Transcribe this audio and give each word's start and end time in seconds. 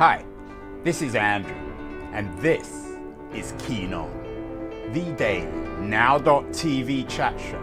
Hi, 0.00 0.24
this 0.82 1.02
is 1.02 1.14
Andrew, 1.14 1.54
and 2.14 2.34
this 2.38 2.96
is 3.34 3.52
Keen 3.58 3.92
On, 3.92 4.10
the 4.94 5.12
daily 5.18 5.46
now.tv 5.78 7.06
chat 7.06 7.38
show 7.38 7.62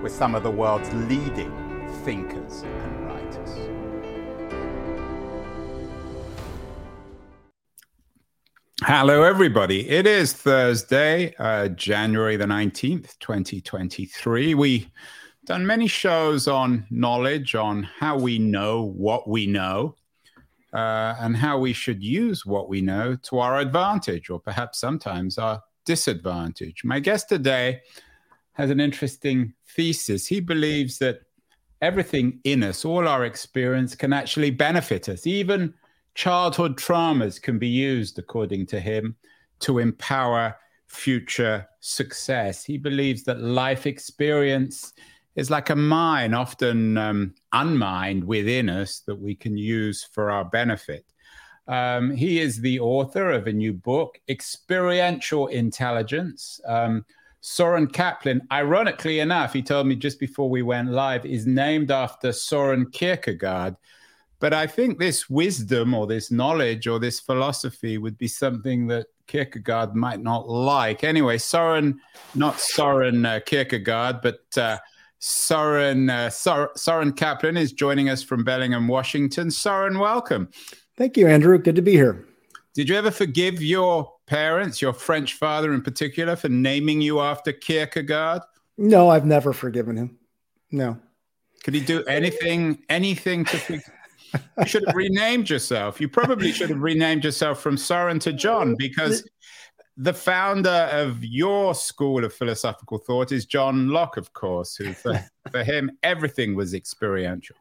with 0.00 0.12
some 0.12 0.36
of 0.36 0.44
the 0.44 0.50
world's 0.52 0.88
leading 0.94 1.50
thinkers 2.04 2.62
and 2.62 3.04
writers. 3.04 3.50
Hello, 8.84 9.24
everybody. 9.24 9.90
It 9.90 10.06
is 10.06 10.34
Thursday, 10.34 11.34
uh, 11.40 11.66
January 11.66 12.36
the 12.36 12.44
19th, 12.44 13.18
2023. 13.18 14.54
We've 14.54 14.88
done 15.46 15.66
many 15.66 15.88
shows 15.88 16.46
on 16.46 16.86
knowledge, 16.90 17.56
on 17.56 17.82
how 17.82 18.16
we 18.16 18.38
know 18.38 18.84
what 18.84 19.28
we 19.28 19.48
know, 19.48 19.96
uh, 20.72 21.14
and 21.20 21.36
how 21.36 21.58
we 21.58 21.72
should 21.72 22.02
use 22.02 22.46
what 22.46 22.68
we 22.68 22.80
know 22.80 23.16
to 23.16 23.38
our 23.38 23.58
advantage, 23.58 24.30
or 24.30 24.40
perhaps 24.40 24.78
sometimes 24.78 25.38
our 25.38 25.62
disadvantage. 25.84 26.82
My 26.84 27.00
guest 27.00 27.28
today 27.28 27.80
has 28.52 28.70
an 28.70 28.80
interesting 28.80 29.54
thesis. 29.76 30.26
He 30.26 30.40
believes 30.40 30.98
that 30.98 31.20
everything 31.80 32.40
in 32.44 32.62
us, 32.62 32.84
all 32.84 33.08
our 33.08 33.24
experience, 33.24 33.94
can 33.94 34.12
actually 34.12 34.50
benefit 34.50 35.08
us. 35.08 35.26
Even 35.26 35.74
childhood 36.14 36.76
traumas 36.76 37.40
can 37.40 37.58
be 37.58 37.68
used, 37.68 38.18
according 38.18 38.66
to 38.66 38.80
him, 38.80 39.16
to 39.60 39.78
empower 39.78 40.56
future 40.86 41.66
success. 41.80 42.64
He 42.64 42.76
believes 42.78 43.24
that 43.24 43.40
life 43.40 43.86
experience 43.86 44.92
is 45.34 45.50
like 45.50 45.70
a 45.70 45.76
mine, 45.76 46.34
often 46.34 46.96
um, 46.98 47.34
unmined 47.52 48.24
within 48.24 48.68
us, 48.68 49.00
that 49.06 49.16
we 49.16 49.34
can 49.34 49.56
use 49.56 50.04
for 50.04 50.30
our 50.30 50.44
benefit. 50.44 51.04
Um, 51.68 52.10
he 52.10 52.40
is 52.40 52.60
the 52.60 52.80
author 52.80 53.30
of 53.30 53.46
a 53.46 53.52
new 53.52 53.72
book, 53.72 54.18
Experiential 54.28 55.46
Intelligence. 55.46 56.60
Um, 56.66 57.04
Soren 57.40 57.86
Kaplan, 57.86 58.42
ironically 58.52 59.20
enough, 59.20 59.52
he 59.52 59.62
told 59.62 59.86
me 59.86 59.96
just 59.96 60.20
before 60.20 60.48
we 60.48 60.62
went 60.62 60.90
live, 60.90 61.24
is 61.24 61.46
named 61.46 61.90
after 61.90 62.32
Soren 62.32 62.90
Kierkegaard. 62.90 63.76
But 64.38 64.52
I 64.52 64.66
think 64.66 64.98
this 64.98 65.30
wisdom 65.30 65.94
or 65.94 66.06
this 66.06 66.30
knowledge 66.30 66.86
or 66.86 66.98
this 66.98 67.20
philosophy 67.20 67.96
would 67.96 68.18
be 68.18 68.28
something 68.28 68.88
that 68.88 69.06
Kierkegaard 69.28 69.94
might 69.94 70.20
not 70.20 70.48
like. 70.48 71.04
Anyway, 71.04 71.38
Soren, 71.38 72.00
not 72.34 72.60
Soren 72.60 73.24
uh, 73.24 73.40
Kierkegaard, 73.46 74.20
but 74.20 74.40
uh, 74.56 74.78
Soren, 75.24 76.10
uh, 76.10 76.30
Soren 76.30 77.12
Kaplan 77.12 77.56
is 77.56 77.70
joining 77.72 78.08
us 78.08 78.24
from 78.24 78.42
Bellingham, 78.42 78.88
Washington. 78.88 79.52
Soren, 79.52 80.00
welcome. 80.00 80.48
Thank 80.96 81.16
you, 81.16 81.28
Andrew. 81.28 81.56
Good 81.58 81.76
to 81.76 81.82
be 81.82 81.92
here. 81.92 82.24
Did 82.74 82.88
you 82.88 82.96
ever 82.96 83.12
forgive 83.12 83.62
your 83.62 84.12
parents, 84.26 84.82
your 84.82 84.92
French 84.92 85.34
father 85.34 85.72
in 85.72 85.80
particular, 85.80 86.34
for 86.34 86.48
naming 86.48 87.00
you 87.00 87.20
after 87.20 87.52
Kierkegaard? 87.52 88.42
No, 88.76 89.10
I've 89.10 89.24
never 89.24 89.52
forgiven 89.52 89.96
him. 89.96 90.18
No. 90.72 90.98
Could 91.62 91.74
he 91.74 91.82
do 91.82 92.02
anything, 92.06 92.82
anything 92.88 93.44
to? 93.44 93.80
you 94.58 94.66
should 94.66 94.84
have 94.88 94.96
renamed 94.96 95.48
yourself. 95.48 96.00
You 96.00 96.08
probably 96.08 96.50
should 96.50 96.70
have 96.70 96.82
renamed 96.82 97.22
yourself 97.22 97.60
from 97.60 97.76
Soren 97.76 98.18
to 98.20 98.32
John 98.32 98.74
because 98.78 99.22
the 99.96 100.14
founder 100.14 100.88
of 100.92 101.22
your 101.24 101.74
school 101.74 102.24
of 102.24 102.32
philosophical 102.32 102.98
thought 102.98 103.32
is 103.32 103.44
John 103.44 103.88
Locke, 103.88 104.16
of 104.16 104.32
course, 104.32 104.74
who 104.76 104.92
for, 104.92 105.22
for 105.50 105.62
him 105.62 105.90
everything 106.02 106.54
was 106.54 106.74
experiential. 106.74 107.56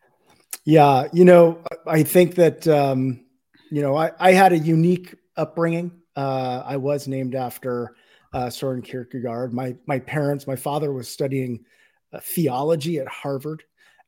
Yeah, 0.64 1.08
you 1.12 1.26
know, 1.26 1.64
I 1.88 2.04
think 2.04 2.36
that 2.36 2.68
um, 2.68 3.26
you 3.70 3.82
know 3.82 3.96
I, 3.96 4.12
I 4.20 4.32
had 4.34 4.54
a 4.54 4.58
unique 4.58 5.16
upbringing. 5.36 5.92
Uh, 6.16 6.64
I 6.66 6.78
was 6.78 7.08
named 7.08 7.36
after 7.36 7.96
uh, 8.34 8.50
Soren 8.50 8.82
Kierkegaard. 8.82 9.54
My 9.54 9.76
my 9.88 10.00
parents, 10.00 10.48
my 10.48 10.56
father 10.56 10.94
was 10.94 11.10
studying 11.10 11.66
uh, 12.14 12.20
theology 12.22 13.00
at 13.00 13.08
Harvard, 13.08 13.64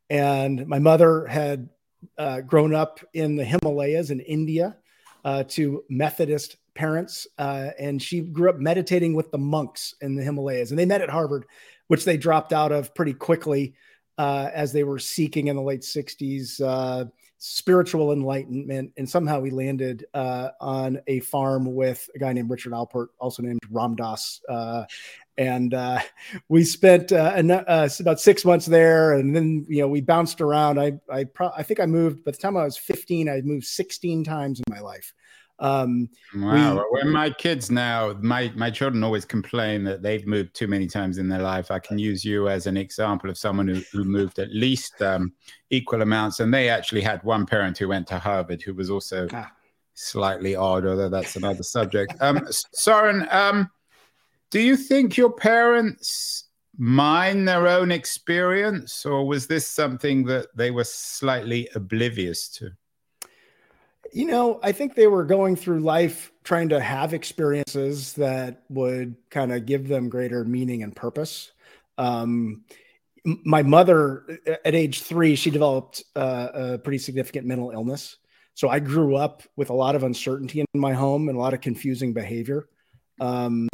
and 0.09 0.65
my 0.67 0.79
mother 0.79 1.25
had 1.25 1.69
uh, 2.17 2.41
grown 2.41 2.75
up 2.75 2.99
in 3.13 3.35
the 3.35 3.45
Himalayas 3.45 4.11
in 4.11 4.19
India 4.21 4.77
uh, 5.25 5.43
to 5.49 5.83
Methodist 5.89 6.57
parents, 6.75 7.27
uh, 7.37 7.69
and 7.79 8.01
she 8.01 8.21
grew 8.21 8.49
up 8.49 8.57
meditating 8.57 9.13
with 9.13 9.31
the 9.31 9.37
monks 9.37 9.95
in 10.01 10.15
the 10.15 10.23
Himalayas. 10.23 10.71
And 10.71 10.79
they 10.79 10.85
met 10.85 11.01
at 11.01 11.09
Harvard, 11.09 11.45
which 11.87 12.05
they 12.05 12.17
dropped 12.17 12.53
out 12.53 12.71
of 12.71 12.93
pretty 12.95 13.13
quickly 13.13 13.75
uh, 14.17 14.49
as 14.53 14.71
they 14.71 14.83
were 14.83 14.99
seeking 14.99 15.47
in 15.47 15.55
the 15.55 15.61
late 15.61 15.81
60s 15.81 16.61
uh, 16.61 17.05
spiritual 17.39 18.13
enlightenment. 18.13 18.91
And 18.97 19.09
somehow 19.09 19.39
we 19.39 19.49
landed 19.49 20.05
uh, 20.13 20.49
on 20.61 20.99
a 21.07 21.19
farm 21.21 21.73
with 21.73 22.09
a 22.15 22.19
guy 22.19 22.31
named 22.33 22.49
Richard 22.49 22.73
Alpert, 22.73 23.07
also 23.19 23.41
named 23.41 23.59
Ram 23.69 23.95
Dass. 23.95 24.39
Uh, 24.47 24.85
and 25.37 25.73
uh, 25.73 25.99
we 26.49 26.63
spent 26.63 27.11
about 27.11 28.19
six 28.19 28.45
months 28.45 28.67
there, 28.67 29.13
and 29.13 29.35
then 29.35 29.65
you 29.67 29.81
know 29.81 29.87
we 29.87 29.99
bounced 29.99 30.41
around. 30.41 30.79
I 30.79 30.99
I, 31.09 31.23
pro- 31.23 31.51
I 31.57 31.63
think 31.63 31.79
I 31.79 31.87
moved. 31.87 32.23
By 32.23 32.31
the 32.31 32.37
time 32.37 32.55
I 32.55 32.65
was 32.65 32.77
15, 32.77 33.27
I 33.27 33.41
moved 33.41 33.65
16 33.65 34.23
times 34.23 34.59
in 34.59 34.65
my 34.69 34.79
life. 34.79 35.11
Um, 35.59 36.09
wow. 36.35 36.75
We, 36.75 36.81
when 36.91 37.09
my 37.09 37.29
kids 37.29 37.71
now, 37.71 38.13
my, 38.21 38.51
my 38.55 38.69
children 38.69 39.03
always 39.03 39.25
complain 39.25 39.83
that 39.85 40.01
they've 40.01 40.25
moved 40.25 40.53
too 40.55 40.67
many 40.67 40.87
times 40.87 41.17
in 41.17 41.29
their 41.29 41.41
life. 41.41 41.71
I 41.71 41.79
can 41.79 41.97
use 41.97 42.25
you 42.25 42.49
as 42.49 42.67
an 42.67 42.77
example 42.77 43.29
of 43.29 43.37
someone 43.37 43.67
who, 43.67 43.81
who 43.91 44.03
moved 44.03 44.39
at 44.39 44.51
least 44.51 45.01
um, 45.01 45.33
equal 45.69 46.01
amounts. 46.01 46.39
And 46.39 46.53
they 46.53 46.69
actually 46.69 47.01
had 47.01 47.23
one 47.23 47.45
parent 47.45 47.77
who 47.77 47.87
went 47.87 48.07
to 48.07 48.19
Harvard 48.19 48.61
who 48.61 48.73
was 48.73 48.89
also 48.89 49.27
ah. 49.31 49.51
slightly 49.93 50.55
odd, 50.55 50.85
although 50.85 51.09
that's 51.09 51.35
another 51.35 51.63
subject. 51.63 52.13
Um, 52.19 52.45
Soren, 52.73 53.27
um, 53.31 53.69
do 54.49 54.59
you 54.59 54.75
think 54.75 55.17
your 55.17 55.31
parents 55.31 56.49
mine 56.77 57.45
their 57.45 57.67
own 57.67 57.91
experience, 57.91 59.05
or 59.05 59.25
was 59.27 59.47
this 59.47 59.67
something 59.67 60.25
that 60.25 60.47
they 60.55 60.71
were 60.71 60.83
slightly 60.83 61.69
oblivious 61.75 62.49
to? 62.49 62.71
You 64.13 64.25
know, 64.27 64.59
I 64.61 64.71
think 64.71 64.93
they 64.93 65.07
were 65.07 65.25
going 65.25 65.55
through 65.55 65.79
life 65.79 66.31
trying 66.43 66.69
to 66.69 66.79
have 66.79 67.15
experiences 67.15 68.13
that 68.13 68.61
would 68.69 69.15
kind 69.31 69.51
of 69.51 69.65
give 69.65 69.87
them 69.87 70.07
greater 70.07 70.45
meaning 70.45 70.83
and 70.83 70.95
purpose. 70.95 71.51
Um, 71.97 72.63
my 73.25 73.63
mother, 73.63 74.39
at 74.45 74.75
age 74.75 75.01
three, 75.01 75.35
she 75.35 75.49
developed 75.49 76.03
uh, 76.15 76.49
a 76.53 76.77
pretty 76.77 76.99
significant 76.99 77.47
mental 77.47 77.71
illness. 77.71 78.17
So 78.53 78.69
I 78.69 78.77
grew 78.77 79.15
up 79.15 79.41
with 79.55 79.71
a 79.71 79.73
lot 79.73 79.95
of 79.95 80.03
uncertainty 80.03 80.59
in 80.59 80.67
my 80.75 80.93
home 80.93 81.27
and 81.27 81.35
a 81.35 81.41
lot 81.41 81.55
of 81.55 81.61
confusing 81.61 82.13
behavior. 82.13 82.67
Um, 83.19 83.67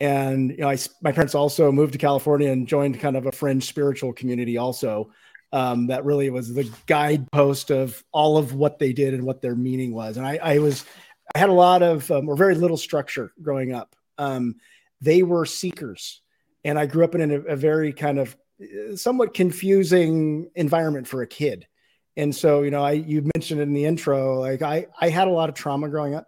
and 0.00 0.50
you 0.50 0.58
know, 0.58 0.70
I, 0.70 0.78
my 1.02 1.12
parents 1.12 1.34
also 1.34 1.70
moved 1.70 1.92
to 1.92 1.98
California 1.98 2.50
and 2.50 2.66
joined 2.66 3.00
kind 3.00 3.16
of 3.16 3.26
a 3.26 3.32
fringe 3.32 3.66
spiritual 3.66 4.14
community 4.14 4.56
also 4.56 5.10
um, 5.54 5.86
that 5.86 6.04
really 6.04 6.30
was 6.30 6.52
the 6.52 6.68
guidepost 6.86 7.70
of 7.70 8.02
all 8.10 8.36
of 8.36 8.54
what 8.54 8.80
they 8.80 8.92
did 8.92 9.14
and 9.14 9.22
what 9.22 9.40
their 9.40 9.54
meaning 9.54 9.94
was. 9.94 10.16
And 10.16 10.26
I, 10.26 10.40
I 10.42 10.58
was, 10.58 10.84
I 11.32 11.38
had 11.38 11.48
a 11.48 11.52
lot 11.52 11.80
of, 11.80 12.10
um, 12.10 12.28
or 12.28 12.36
very 12.36 12.56
little 12.56 12.76
structure 12.76 13.32
growing 13.40 13.72
up. 13.72 13.94
Um, 14.18 14.56
they 15.00 15.22
were 15.22 15.46
seekers, 15.46 16.20
and 16.64 16.76
I 16.76 16.86
grew 16.86 17.04
up 17.04 17.14
in 17.14 17.30
a, 17.30 17.40
a 17.42 17.56
very 17.56 17.92
kind 17.92 18.18
of 18.18 18.36
uh, 18.60 18.96
somewhat 18.96 19.32
confusing 19.32 20.50
environment 20.56 21.06
for 21.06 21.22
a 21.22 21.26
kid. 21.26 21.68
And 22.16 22.34
so, 22.34 22.62
you 22.62 22.72
know, 22.72 22.82
I 22.82 22.92
you 22.92 23.22
mentioned 23.36 23.60
in 23.60 23.74
the 23.74 23.84
intro, 23.84 24.40
like 24.40 24.62
I 24.62 24.86
I 25.00 25.08
had 25.08 25.28
a 25.28 25.32
lot 25.32 25.48
of 25.48 25.54
trauma 25.54 25.88
growing 25.88 26.16
up, 26.16 26.26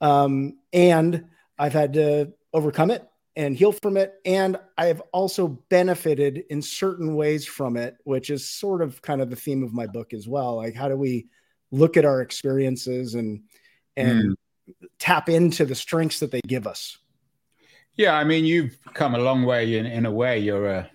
um, 0.00 0.58
and 0.72 1.26
I've 1.58 1.72
had 1.74 1.94
to 1.94 2.32
overcome 2.52 2.90
it 2.90 3.06
and 3.36 3.56
heal 3.56 3.72
from 3.72 3.96
it. 3.96 4.14
And 4.24 4.58
I've 4.78 5.00
also 5.12 5.48
benefited 5.68 6.44
in 6.50 6.62
certain 6.62 7.16
ways 7.16 7.46
from 7.46 7.76
it, 7.76 7.96
which 8.04 8.30
is 8.30 8.48
sort 8.48 8.82
of 8.82 9.02
kind 9.02 9.20
of 9.20 9.30
the 9.30 9.36
theme 9.36 9.62
of 9.62 9.72
my 9.72 9.86
book 9.86 10.12
as 10.12 10.28
well. 10.28 10.56
Like, 10.56 10.74
how 10.74 10.88
do 10.88 10.96
we 10.96 11.26
look 11.70 11.96
at 11.96 12.04
our 12.04 12.20
experiences 12.20 13.14
and 13.14 13.42
and 13.96 14.36
mm. 14.68 14.74
tap 14.98 15.28
into 15.28 15.64
the 15.64 15.74
strengths 15.74 16.20
that 16.20 16.30
they 16.30 16.40
give 16.46 16.66
us? 16.66 16.98
Yeah, 17.96 18.14
I 18.16 18.24
mean, 18.24 18.44
you've 18.44 18.78
come 18.92 19.14
a 19.14 19.18
long 19.18 19.44
way 19.44 19.78
in, 19.78 19.86
in 19.86 20.06
a 20.06 20.10
way. 20.10 20.38
You're 20.38 20.66
a 20.66 20.90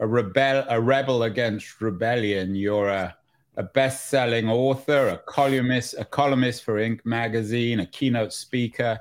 a 0.00 0.06
rebel, 0.06 0.64
a 0.68 0.80
rebel 0.80 1.22
against 1.24 1.80
rebellion. 1.80 2.54
You're 2.54 2.88
a 2.88 3.16
a 3.56 3.62
best-selling 3.62 4.48
author, 4.48 5.08
a 5.08 5.18
columnist, 5.18 5.94
a 5.96 6.04
columnist 6.04 6.64
for 6.64 6.74
Inc. 6.74 6.98
magazine, 7.04 7.78
a 7.80 7.86
keynote 7.86 8.32
speaker 8.32 8.98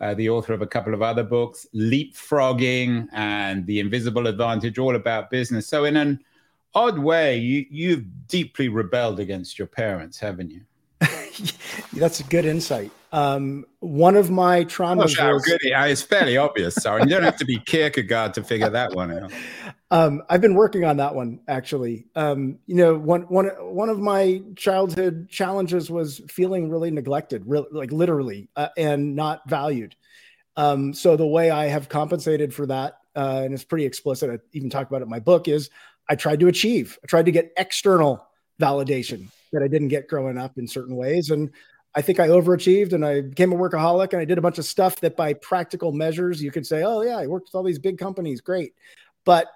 uh, 0.00 0.14
the 0.14 0.28
author 0.28 0.52
of 0.52 0.62
a 0.62 0.66
couple 0.66 0.94
of 0.94 1.02
other 1.02 1.24
books, 1.24 1.66
Leapfrogging 1.74 3.08
and 3.12 3.66
The 3.66 3.80
Invisible 3.80 4.26
Advantage, 4.26 4.78
all 4.78 4.94
about 4.94 5.30
business. 5.30 5.66
So, 5.66 5.84
in 5.84 5.96
an 5.96 6.20
odd 6.74 6.98
way, 6.98 7.36
you, 7.36 7.66
you've 7.70 8.04
deeply 8.28 8.68
rebelled 8.68 9.20
against 9.20 9.58
your 9.58 9.66
parents, 9.66 10.18
haven't 10.18 10.50
you? 10.50 10.60
That's 11.92 12.20
a 12.20 12.24
good 12.24 12.44
insight. 12.44 12.90
Um, 13.12 13.64
one 13.80 14.16
of 14.16 14.30
my 14.30 14.64
traumas. 14.64 15.16
Oh, 15.18 15.34
was, 15.34 15.44
good. 15.44 15.60
It's 15.62 16.02
fairly 16.02 16.36
obvious. 16.36 16.74
Sorry, 16.74 17.02
you 17.02 17.08
don't 17.08 17.22
have 17.22 17.38
to 17.38 17.44
be 17.44 17.58
Kierkegaard 17.58 18.34
to 18.34 18.42
figure 18.42 18.70
that 18.70 18.94
one 18.94 19.10
out. 19.10 19.32
Um, 19.90 20.22
I've 20.28 20.42
been 20.42 20.54
working 20.54 20.84
on 20.84 20.98
that 20.98 21.14
one 21.14 21.40
actually. 21.48 22.06
Um, 22.14 22.58
you 22.66 22.76
know, 22.76 22.96
one 22.96 23.22
one 23.22 23.46
one 23.46 23.88
of 23.88 23.98
my 23.98 24.42
childhood 24.56 25.28
challenges 25.30 25.90
was 25.90 26.20
feeling 26.28 26.68
really 26.68 26.90
neglected, 26.90 27.44
real, 27.46 27.66
like 27.70 27.90
literally, 27.90 28.50
uh, 28.56 28.68
and 28.76 29.16
not 29.16 29.48
valued. 29.48 29.96
Um, 30.56 30.92
so 30.92 31.16
the 31.16 31.26
way 31.26 31.50
I 31.50 31.66
have 31.66 31.88
compensated 31.88 32.52
for 32.52 32.66
that, 32.66 32.98
uh, 33.16 33.42
and 33.44 33.54
it's 33.54 33.64
pretty 33.64 33.86
explicit. 33.86 34.30
I 34.30 34.38
even 34.52 34.68
talk 34.68 34.88
about 34.88 35.00
it 35.00 35.04
in 35.04 35.10
my 35.10 35.20
book. 35.20 35.48
Is 35.48 35.70
I 36.08 36.16
tried 36.16 36.40
to 36.40 36.48
achieve. 36.48 36.98
I 37.02 37.06
tried 37.06 37.24
to 37.26 37.32
get 37.32 37.52
external 37.56 38.26
validation 38.60 39.28
that 39.52 39.62
I 39.62 39.68
didn't 39.68 39.88
get 39.88 40.08
growing 40.08 40.36
up 40.36 40.58
in 40.58 40.68
certain 40.68 40.96
ways, 40.96 41.30
and 41.30 41.50
I 41.94 42.02
think 42.02 42.20
I 42.20 42.28
overachieved 42.28 42.92
and 42.92 43.04
I 43.04 43.22
became 43.22 43.52
a 43.52 43.56
workaholic 43.56 44.12
and 44.12 44.20
I 44.20 44.26
did 44.26 44.36
a 44.36 44.42
bunch 44.42 44.58
of 44.58 44.66
stuff 44.66 44.96
that 44.96 45.16
by 45.16 45.32
practical 45.32 45.92
measures 45.92 46.42
you 46.42 46.50
could 46.50 46.66
say, 46.66 46.82
oh 46.82 47.00
yeah, 47.00 47.16
I 47.16 47.26
worked 47.26 47.48
with 47.48 47.54
all 47.54 47.62
these 47.62 47.78
big 47.78 47.96
companies, 47.98 48.42
great. 48.42 48.74
But 49.24 49.48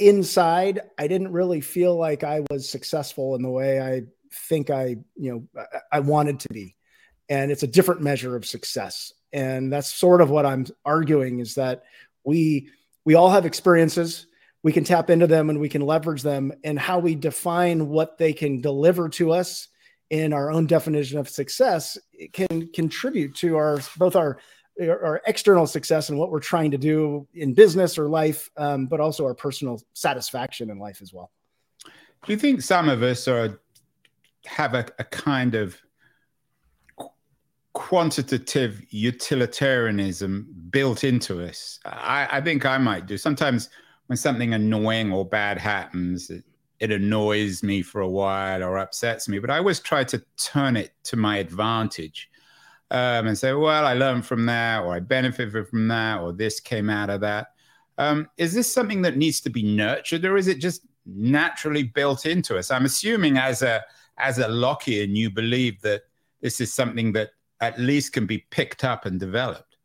inside, 0.00 0.80
I 0.98 1.06
didn't 1.06 1.32
really 1.32 1.60
feel 1.60 1.96
like 1.96 2.24
I 2.24 2.42
was 2.50 2.68
successful 2.68 3.34
in 3.34 3.42
the 3.42 3.50
way 3.50 3.80
I 3.80 4.02
think 4.48 4.70
I, 4.70 4.96
you 5.16 5.48
know, 5.54 5.64
I 5.92 6.00
wanted 6.00 6.40
to 6.40 6.48
be. 6.52 6.76
And 7.28 7.52
it's 7.52 7.62
a 7.62 7.68
different 7.68 8.00
measure 8.00 8.34
of 8.34 8.46
success. 8.46 9.12
And 9.32 9.72
that's 9.72 9.92
sort 9.92 10.20
of 10.20 10.30
what 10.30 10.46
I'm 10.46 10.66
arguing 10.84 11.40
is 11.40 11.54
that 11.54 11.84
we 12.24 12.70
we 13.04 13.14
all 13.14 13.30
have 13.30 13.46
experiences. 13.46 14.26
We 14.62 14.72
can 14.72 14.84
tap 14.84 15.10
into 15.10 15.26
them 15.26 15.48
and 15.48 15.60
we 15.60 15.68
can 15.68 15.82
leverage 15.82 16.22
them 16.22 16.52
and 16.64 16.78
how 16.78 16.98
we 16.98 17.14
define 17.14 17.88
what 17.88 18.18
they 18.18 18.32
can 18.32 18.60
deliver 18.60 19.08
to 19.10 19.32
us 19.32 19.68
in 20.10 20.32
our 20.32 20.50
own 20.50 20.66
definition 20.66 21.18
of 21.18 21.28
success 21.28 21.96
can 22.32 22.68
contribute 22.74 23.34
to 23.36 23.56
our 23.56 23.80
both 23.96 24.16
our 24.16 24.38
our 24.80 25.20
external 25.26 25.66
success 25.66 26.08
and 26.08 26.18
what 26.18 26.30
we're 26.30 26.40
trying 26.40 26.70
to 26.70 26.78
do 26.78 27.26
in 27.34 27.54
business 27.54 27.98
or 27.98 28.08
life, 28.08 28.50
um, 28.56 28.86
but 28.86 29.00
also 29.00 29.24
our 29.24 29.34
personal 29.34 29.80
satisfaction 29.94 30.70
in 30.70 30.78
life 30.78 31.02
as 31.02 31.12
well. 31.12 31.30
Do 32.26 32.32
you 32.32 32.38
think 32.38 32.62
some 32.62 32.88
of 32.88 33.02
us 33.02 33.28
are 33.28 33.60
have 34.46 34.74
a, 34.74 34.86
a 34.98 35.04
kind 35.04 35.54
of 35.54 35.80
quantitative 37.72 38.82
utilitarianism 38.90 40.46
built 40.70 41.04
into 41.04 41.44
us? 41.44 41.78
I, 41.84 42.28
I, 42.32 42.40
think 42.40 42.64
I 42.64 42.78
might 42.78 43.06
do. 43.06 43.16
Sometimes 43.16 43.70
when 44.06 44.16
something 44.16 44.54
annoying 44.54 45.12
or 45.12 45.24
bad 45.24 45.58
happens, 45.58 46.30
it, 46.30 46.44
it 46.78 46.90
annoys 46.90 47.62
me 47.62 47.82
for 47.82 48.00
a 48.00 48.08
while 48.08 48.62
or 48.62 48.78
upsets 48.78 49.28
me, 49.28 49.38
but 49.38 49.50
I 49.50 49.58
always 49.58 49.80
try 49.80 50.04
to 50.04 50.22
turn 50.36 50.76
it 50.76 50.94
to 51.04 51.16
my 51.16 51.36
advantage 51.38 52.30
um, 52.90 53.26
and 53.28 53.38
say, 53.38 53.52
well, 53.52 53.86
I 53.86 53.94
learned 53.94 54.26
from 54.26 54.46
that, 54.46 54.82
or 54.82 54.94
I 54.94 55.00
benefited 55.00 55.68
from 55.68 55.88
that, 55.88 56.20
or 56.20 56.32
this 56.32 56.60
came 56.60 56.90
out 56.90 57.10
of 57.10 57.20
that. 57.20 57.52
Um, 57.98 58.28
is 58.36 58.54
this 58.54 58.72
something 58.72 59.02
that 59.02 59.16
needs 59.16 59.40
to 59.42 59.50
be 59.50 59.62
nurtured, 59.62 60.24
or 60.24 60.36
is 60.36 60.48
it 60.48 60.58
just 60.58 60.82
naturally 61.06 61.82
built 61.82 62.26
into 62.26 62.58
us? 62.58 62.70
I'm 62.70 62.84
assuming 62.84 63.36
as 63.36 63.62
a 63.62 63.82
as 64.18 64.38
a 64.38 64.48
Lockean, 64.48 65.16
you 65.16 65.30
believe 65.30 65.80
that 65.82 66.02
this 66.40 66.60
is 66.60 66.72
something 66.72 67.12
that 67.12 67.30
at 67.60 67.78
least 67.78 68.12
can 68.12 68.26
be 68.26 68.38
picked 68.50 68.84
up 68.84 69.06
and 69.06 69.20
developed. 69.20 69.76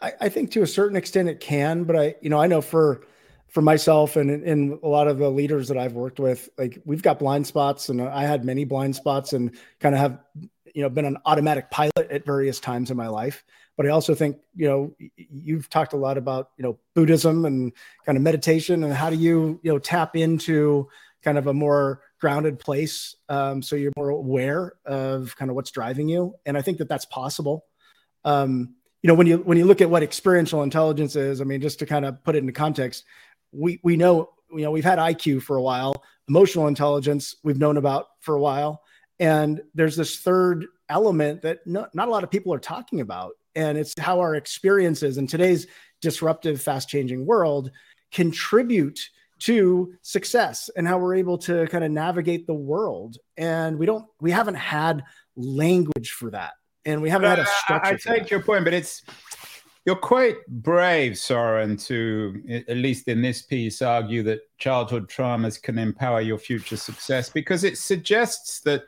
I, 0.00 0.12
I 0.20 0.28
think 0.28 0.50
to 0.52 0.62
a 0.62 0.66
certain 0.66 0.96
extent 0.96 1.28
it 1.28 1.40
can, 1.40 1.84
but 1.84 1.96
I, 1.96 2.14
you 2.20 2.28
know, 2.28 2.40
I 2.40 2.46
know 2.46 2.60
for 2.60 3.06
for 3.48 3.62
myself 3.62 4.16
and 4.16 4.30
and 4.30 4.78
a 4.82 4.88
lot 4.88 5.08
of 5.08 5.18
the 5.18 5.30
leaders 5.30 5.68
that 5.68 5.78
I've 5.78 5.94
worked 5.94 6.20
with, 6.20 6.48
like 6.58 6.82
we've 6.84 7.02
got 7.02 7.18
blind 7.18 7.46
spots, 7.46 7.88
and 7.88 8.02
I 8.02 8.24
had 8.24 8.44
many 8.44 8.64
blind 8.64 8.94
spots, 8.94 9.32
and 9.32 9.56
kind 9.80 9.94
of 9.94 10.00
have 10.00 10.18
you 10.76 10.82
know 10.82 10.90
been 10.90 11.06
an 11.06 11.16
automatic 11.24 11.70
pilot 11.70 12.10
at 12.10 12.26
various 12.26 12.60
times 12.60 12.90
in 12.90 12.98
my 12.98 13.08
life. 13.08 13.42
But 13.76 13.86
i 13.86 13.88
also 13.88 14.14
think 14.14 14.36
you 14.54 14.68
know 14.68 14.94
you've 15.16 15.68
talked 15.70 15.94
a 15.94 15.96
lot 15.96 16.18
about 16.18 16.50
you 16.58 16.62
know 16.62 16.78
buddhism 16.94 17.46
and 17.46 17.72
kind 18.04 18.16
of 18.16 18.22
meditation 18.22 18.84
and 18.84 18.92
how 18.92 19.10
do 19.10 19.16
you 19.16 19.58
you 19.62 19.72
know 19.72 19.78
tap 19.78 20.16
into 20.16 20.88
kind 21.24 21.38
of 21.38 21.46
a 21.46 21.54
more 21.54 22.02
grounded 22.20 22.58
place 22.58 23.16
um, 23.28 23.62
so 23.62 23.74
you're 23.74 23.92
more 23.96 24.10
aware 24.10 24.74
of 24.84 25.34
kind 25.36 25.50
of 25.50 25.54
what's 25.54 25.70
driving 25.70 26.08
you. 26.08 26.34
And 26.44 26.56
i 26.56 26.62
think 26.62 26.78
that 26.78 26.88
that's 26.88 27.06
possible. 27.06 27.64
Um, 28.24 28.76
you 29.02 29.08
know 29.08 29.14
when 29.14 29.26
you 29.26 29.38
when 29.38 29.56
you 29.56 29.64
look 29.64 29.80
at 29.80 29.88
what 29.88 30.02
experiential 30.02 30.62
intelligence 30.62 31.16
is 31.16 31.40
i 31.40 31.44
mean 31.44 31.60
just 31.60 31.78
to 31.78 31.86
kind 31.86 32.04
of 32.04 32.22
put 32.24 32.34
it 32.34 32.38
into 32.38 32.52
context 32.52 33.04
we 33.52 33.78
we 33.84 33.96
know 33.96 34.30
you 34.50 34.62
know 34.62 34.72
we've 34.72 34.84
had 34.84 34.98
iq 34.98 35.40
for 35.42 35.56
a 35.56 35.62
while 35.62 35.94
emotional 36.28 36.66
intelligence 36.66 37.36
we've 37.44 37.58
known 37.58 37.76
about 37.76 38.06
for 38.20 38.34
a 38.34 38.40
while 38.40 38.82
and 39.18 39.62
there's 39.74 39.96
this 39.96 40.18
third 40.18 40.66
element 40.88 41.42
that 41.42 41.66
not, 41.66 41.94
not 41.94 42.08
a 42.08 42.10
lot 42.10 42.24
of 42.24 42.30
people 42.30 42.52
are 42.52 42.58
talking 42.58 43.00
about. 43.00 43.32
And 43.54 43.78
it's 43.78 43.94
how 43.98 44.20
our 44.20 44.34
experiences 44.34 45.16
in 45.16 45.26
today's 45.26 45.66
disruptive, 46.02 46.60
fast 46.60 46.88
changing 46.88 47.24
world 47.24 47.70
contribute 48.12 49.00
to 49.38 49.94
success 50.02 50.70
and 50.76 50.86
how 50.86 50.98
we're 50.98 51.14
able 51.14 51.38
to 51.38 51.66
kind 51.68 51.84
of 51.84 51.90
navigate 51.90 52.46
the 52.46 52.54
world. 52.54 53.16
And 53.36 53.78
we 53.78 53.86
don't, 53.86 54.04
we 54.20 54.30
haven't 54.30 54.54
had 54.54 55.02
language 55.36 56.10
for 56.10 56.30
that. 56.30 56.54
And 56.84 57.02
we 57.02 57.10
haven't 57.10 57.28
had 57.28 57.38
a 57.40 57.46
structure. 57.46 58.10
I, 58.10 58.14
I 58.14 58.18
take 58.18 58.30
your 58.30 58.42
point, 58.42 58.64
but 58.64 58.72
it's, 58.72 59.02
you're 59.86 59.96
quite 59.96 60.36
brave, 60.48 61.16
Soren, 61.16 61.76
to, 61.78 62.64
at 62.68 62.76
least 62.76 63.08
in 63.08 63.22
this 63.22 63.42
piece, 63.42 63.82
argue 63.82 64.22
that 64.24 64.40
childhood 64.58 65.08
traumas 65.08 65.60
can 65.60 65.78
empower 65.78 66.20
your 66.20 66.38
future 66.38 66.76
success 66.76 67.28
because 67.28 67.64
it 67.64 67.78
suggests 67.78 68.60
that 68.60 68.84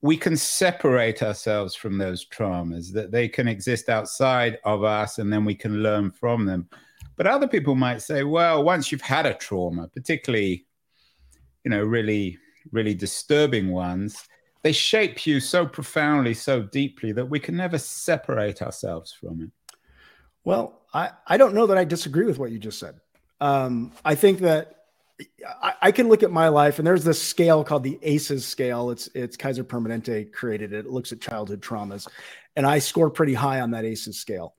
we 0.00 0.16
can 0.16 0.36
separate 0.36 1.22
ourselves 1.22 1.74
from 1.74 1.98
those 1.98 2.24
traumas, 2.24 2.92
that 2.92 3.10
they 3.10 3.28
can 3.28 3.48
exist 3.48 3.88
outside 3.88 4.58
of 4.64 4.84
us 4.84 5.18
and 5.18 5.32
then 5.32 5.44
we 5.44 5.54
can 5.54 5.82
learn 5.82 6.10
from 6.10 6.46
them. 6.46 6.68
But 7.16 7.26
other 7.26 7.48
people 7.48 7.74
might 7.74 8.00
say, 8.00 8.22
well, 8.22 8.62
once 8.62 8.92
you've 8.92 9.00
had 9.00 9.26
a 9.26 9.34
trauma, 9.34 9.88
particularly, 9.88 10.66
you 11.64 11.70
know, 11.70 11.82
really, 11.82 12.38
really 12.70 12.94
disturbing 12.94 13.72
ones, 13.72 14.28
they 14.62 14.72
shape 14.72 15.26
you 15.26 15.40
so 15.40 15.66
profoundly, 15.66 16.34
so 16.34 16.62
deeply 16.62 17.10
that 17.12 17.26
we 17.26 17.40
can 17.40 17.56
never 17.56 17.78
separate 17.78 18.62
ourselves 18.62 19.12
from 19.12 19.42
it. 19.42 19.50
Well, 20.44 20.82
I, 20.94 21.10
I 21.26 21.36
don't 21.36 21.54
know 21.54 21.66
that 21.66 21.78
I 21.78 21.84
disagree 21.84 22.24
with 22.24 22.38
what 22.38 22.52
you 22.52 22.58
just 22.58 22.78
said. 22.78 23.00
Um, 23.40 23.92
I 24.04 24.14
think 24.14 24.38
that 24.40 24.77
I, 25.82 25.90
can 25.92 26.08
look 26.08 26.22
at 26.22 26.30
my 26.30 26.48
life, 26.48 26.78
and 26.78 26.86
there's 26.86 27.02
this 27.02 27.20
scale 27.20 27.64
called 27.64 27.82
the 27.82 27.98
ACEs 28.02 28.44
scale. 28.44 28.90
It's 28.90 29.08
it's 29.14 29.36
Kaiser 29.36 29.64
Permanente 29.64 30.32
created 30.32 30.72
it. 30.72 30.86
It 30.86 30.92
looks 30.92 31.10
at 31.10 31.20
childhood 31.20 31.60
traumas, 31.60 32.06
and 32.54 32.64
I 32.64 32.78
score 32.78 33.10
pretty 33.10 33.34
high 33.34 33.60
on 33.60 33.72
that 33.72 33.84
ACEs 33.84 34.16
scale. 34.16 34.54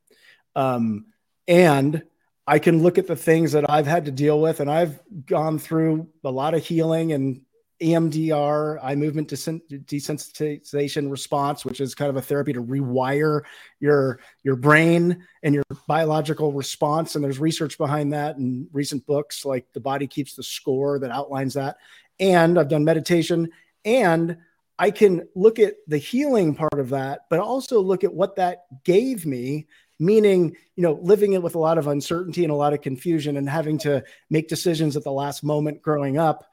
Um, 0.55 1.05
and 1.47 2.03
I 2.45 2.59
can 2.59 2.81
look 2.81 2.97
at 2.97 3.07
the 3.07 3.15
things 3.15 3.53
that 3.53 3.69
I've 3.69 3.87
had 3.87 4.05
to 4.05 4.11
deal 4.11 4.41
with, 4.41 4.59
and 4.59 4.69
I've 4.69 4.99
gone 5.25 5.59
through 5.59 6.09
a 6.23 6.31
lot 6.31 6.53
of 6.53 6.65
healing 6.65 7.13
and 7.13 7.41
EMDR, 7.81 8.79
eye 8.81 8.95
movement 8.95 9.29
desensitization 9.29 11.09
response, 11.09 11.63
which 11.65 11.79
is 11.79 11.95
kind 11.95 12.09
of 12.09 12.17
a 12.17 12.21
therapy 12.21 12.53
to 12.53 12.63
rewire 12.63 13.41
your 13.79 14.19
your 14.43 14.55
brain 14.55 15.25
and 15.43 15.55
your 15.55 15.63
biological 15.87 16.51
response. 16.51 17.15
And 17.15 17.23
there's 17.23 17.39
research 17.39 17.77
behind 17.77 18.13
that 18.13 18.37
and 18.37 18.67
recent 18.73 19.05
books 19.05 19.45
like 19.45 19.65
The 19.73 19.79
Body 19.79 20.07
Keeps 20.07 20.35
the 20.35 20.43
Score 20.43 20.99
that 20.99 21.11
outlines 21.11 21.53
that. 21.53 21.77
And 22.19 22.59
I've 22.59 22.69
done 22.69 22.83
meditation 22.83 23.49
and 23.85 24.37
I 24.77 24.91
can 24.91 25.27
look 25.35 25.59
at 25.59 25.75
the 25.87 25.97
healing 25.97 26.55
part 26.55 26.79
of 26.79 26.89
that, 26.89 27.21
but 27.29 27.39
also 27.39 27.81
look 27.81 28.03
at 28.03 28.13
what 28.13 28.35
that 28.37 28.65
gave 28.83 29.25
me 29.25 29.67
meaning 29.99 30.55
you 30.75 30.83
know 30.83 30.97
living 31.01 31.33
it 31.33 31.43
with 31.43 31.55
a 31.55 31.59
lot 31.59 31.77
of 31.77 31.87
uncertainty 31.87 32.43
and 32.43 32.51
a 32.51 32.55
lot 32.55 32.73
of 32.73 32.81
confusion 32.81 33.37
and 33.37 33.49
having 33.49 33.77
to 33.77 34.01
make 34.29 34.47
decisions 34.47 34.95
at 34.95 35.03
the 35.03 35.11
last 35.11 35.43
moment 35.43 35.81
growing 35.81 36.17
up 36.17 36.48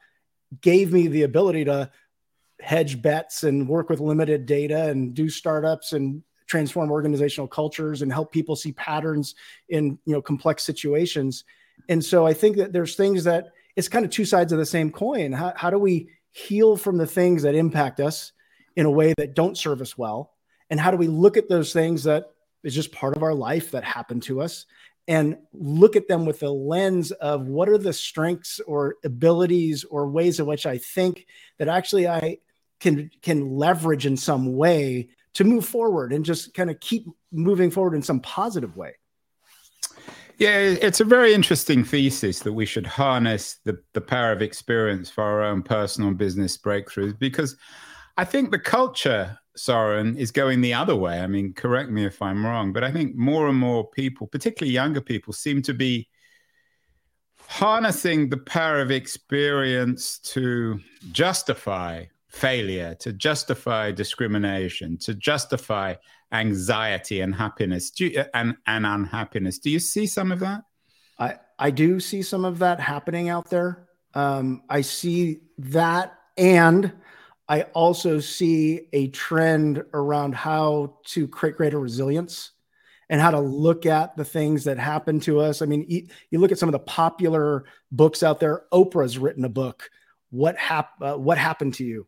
gave 0.61 0.93
me 0.93 1.07
the 1.07 1.23
ability 1.23 1.65
to 1.65 1.89
hedge 2.59 3.01
bets 3.01 3.43
and 3.43 3.67
work 3.67 3.89
with 3.89 3.99
limited 3.99 4.45
data 4.45 4.89
and 4.89 5.13
do 5.13 5.29
startups 5.29 5.93
and 5.93 6.23
transform 6.47 6.89
organizational 6.89 7.47
cultures 7.47 8.01
and 8.01 8.11
help 8.11 8.31
people 8.31 8.55
see 8.55 8.71
patterns 8.71 9.35
in 9.69 9.99
you 10.05 10.13
know 10.13 10.21
complex 10.21 10.63
situations. 10.63 11.43
And 11.89 12.03
so 12.03 12.25
i 12.25 12.33
think 12.33 12.57
that 12.57 12.73
there's 12.73 12.95
things 12.95 13.23
that 13.25 13.51
it's 13.75 13.87
kind 13.87 14.03
of 14.03 14.11
two 14.11 14.25
sides 14.25 14.51
of 14.51 14.57
the 14.57 14.65
same 14.65 14.91
coin. 14.91 15.31
How, 15.31 15.53
how 15.55 15.69
do 15.69 15.77
we 15.77 16.09
heal 16.31 16.75
from 16.75 16.97
the 16.97 17.05
things 17.05 17.43
that 17.43 17.53
impact 17.53 17.99
us 17.99 18.31
in 18.75 18.87
a 18.87 18.91
way 18.91 19.13
that 19.17 19.35
don't 19.35 19.57
serve 19.57 19.81
us 19.81 19.95
well? 19.95 20.33
And 20.71 20.79
how 20.79 20.89
do 20.89 20.97
we 20.97 21.07
look 21.07 21.37
at 21.37 21.47
those 21.47 21.73
things 21.73 22.03
that 22.03 22.25
is 22.63 22.73
just 22.73 22.91
part 22.91 23.15
of 23.15 23.21
our 23.21 23.35
life 23.35 23.71
that 23.71 23.83
happened 23.83 24.23
to 24.23 24.41
us 24.41 24.65
and 25.07 25.37
look 25.53 25.95
at 25.95 26.07
them 26.07 26.25
with 26.25 26.41
the 26.41 26.51
lens 26.51 27.11
of 27.11 27.47
what 27.47 27.69
are 27.69 27.77
the 27.77 27.93
strengths 27.93 28.59
or 28.61 28.95
abilities 29.05 29.83
or 29.85 30.07
ways 30.07 30.39
in 30.39 30.45
which 30.45 30.65
I 30.65 30.77
think 30.77 31.25
that 31.57 31.67
actually 31.67 32.07
I 32.07 32.37
can 32.79 33.09
can 33.21 33.49
leverage 33.49 34.05
in 34.05 34.17
some 34.17 34.55
way 34.55 35.09
to 35.35 35.43
move 35.43 35.65
forward 35.65 36.13
and 36.13 36.25
just 36.25 36.53
kind 36.53 36.69
of 36.69 36.79
keep 36.79 37.05
moving 37.31 37.71
forward 37.71 37.95
in 37.95 38.01
some 38.01 38.19
positive 38.19 38.75
way. 38.75 38.93
Yeah, 40.37 40.57
it's 40.59 40.99
a 40.99 41.05
very 41.05 41.33
interesting 41.33 41.83
thesis 41.83 42.39
that 42.41 42.53
we 42.53 42.67
should 42.67 42.85
harness 42.85 43.57
the, 43.63 43.79
the 43.93 44.01
power 44.01 44.31
of 44.31 44.43
experience 44.43 45.09
for 45.09 45.23
our 45.23 45.43
own 45.43 45.63
personal 45.63 46.11
business 46.13 46.55
breakthroughs 46.57 47.17
because 47.17 47.55
I 48.17 48.25
think 48.25 48.51
the 48.51 48.59
culture 48.59 49.39
Soren 49.57 50.17
is 50.17 50.31
going 50.31 50.61
the 50.61 50.73
other 50.73 50.95
way. 50.95 51.19
I 51.19 51.27
mean, 51.27 51.53
correct 51.53 51.89
me 51.89 52.05
if 52.05 52.21
I'm 52.21 52.45
wrong, 52.45 52.73
but 52.73 52.83
I 52.83 52.91
think 52.91 53.15
more 53.15 53.47
and 53.47 53.57
more 53.57 53.89
people, 53.89 54.27
particularly 54.27 54.73
younger 54.73 55.01
people, 55.01 55.33
seem 55.33 55.61
to 55.63 55.73
be 55.73 56.07
harnessing 57.39 58.29
the 58.29 58.37
power 58.37 58.79
of 58.79 58.91
experience 58.91 60.19
to 60.19 60.79
justify 61.11 62.05
failure, 62.27 62.93
to 62.95 63.13
justify 63.13 63.91
discrimination, 63.91 64.97
to 64.97 65.13
justify 65.13 65.95
anxiety 66.31 67.21
and 67.21 67.33
happiness 67.33 67.91
you, 67.99 68.23
and, 68.33 68.55
and 68.67 68.85
unhappiness. 68.85 69.59
Do 69.59 69.69
you 69.69 69.79
see 69.79 70.05
some 70.05 70.31
of 70.31 70.39
that? 70.41 70.61
I, 71.17 71.35
I 71.57 71.71
do 71.71 71.99
see 71.99 72.21
some 72.21 72.45
of 72.45 72.59
that 72.59 72.79
happening 72.79 73.29
out 73.29 73.49
there. 73.49 73.87
Um, 74.13 74.63
I 74.69 74.81
see 74.81 75.39
that. 75.57 76.13
And 76.37 76.93
I 77.49 77.61
also 77.73 78.19
see 78.19 78.87
a 78.91 79.07
trend 79.07 79.83
around 79.93 80.35
how 80.35 80.97
to 81.05 81.27
create 81.27 81.55
greater 81.55 81.79
resilience 81.79 82.51
and 83.09 83.21
how 83.21 83.31
to 83.31 83.39
look 83.39 83.85
at 83.85 84.17
the 84.17 84.25
things 84.25 84.65
that 84.65 84.77
happen 84.77 85.19
to 85.21 85.39
us. 85.39 85.61
I 85.61 85.65
mean, 85.65 85.85
you, 85.87 86.39
look 86.39 86.51
at 86.51 86.59
some 86.59 86.67
of 86.67 86.73
the 86.73 86.79
popular 86.79 87.65
books 87.91 88.21
out 88.21 88.39
there. 88.39 88.63
Oprah's 88.73 89.17
written 89.17 89.45
a 89.45 89.49
book, 89.49 89.89
"What 90.29 90.57
hap- 90.57 91.01
uh, 91.01 91.15
What 91.15 91.37
Happened 91.37 91.75
to 91.75 91.85
You," 91.85 92.05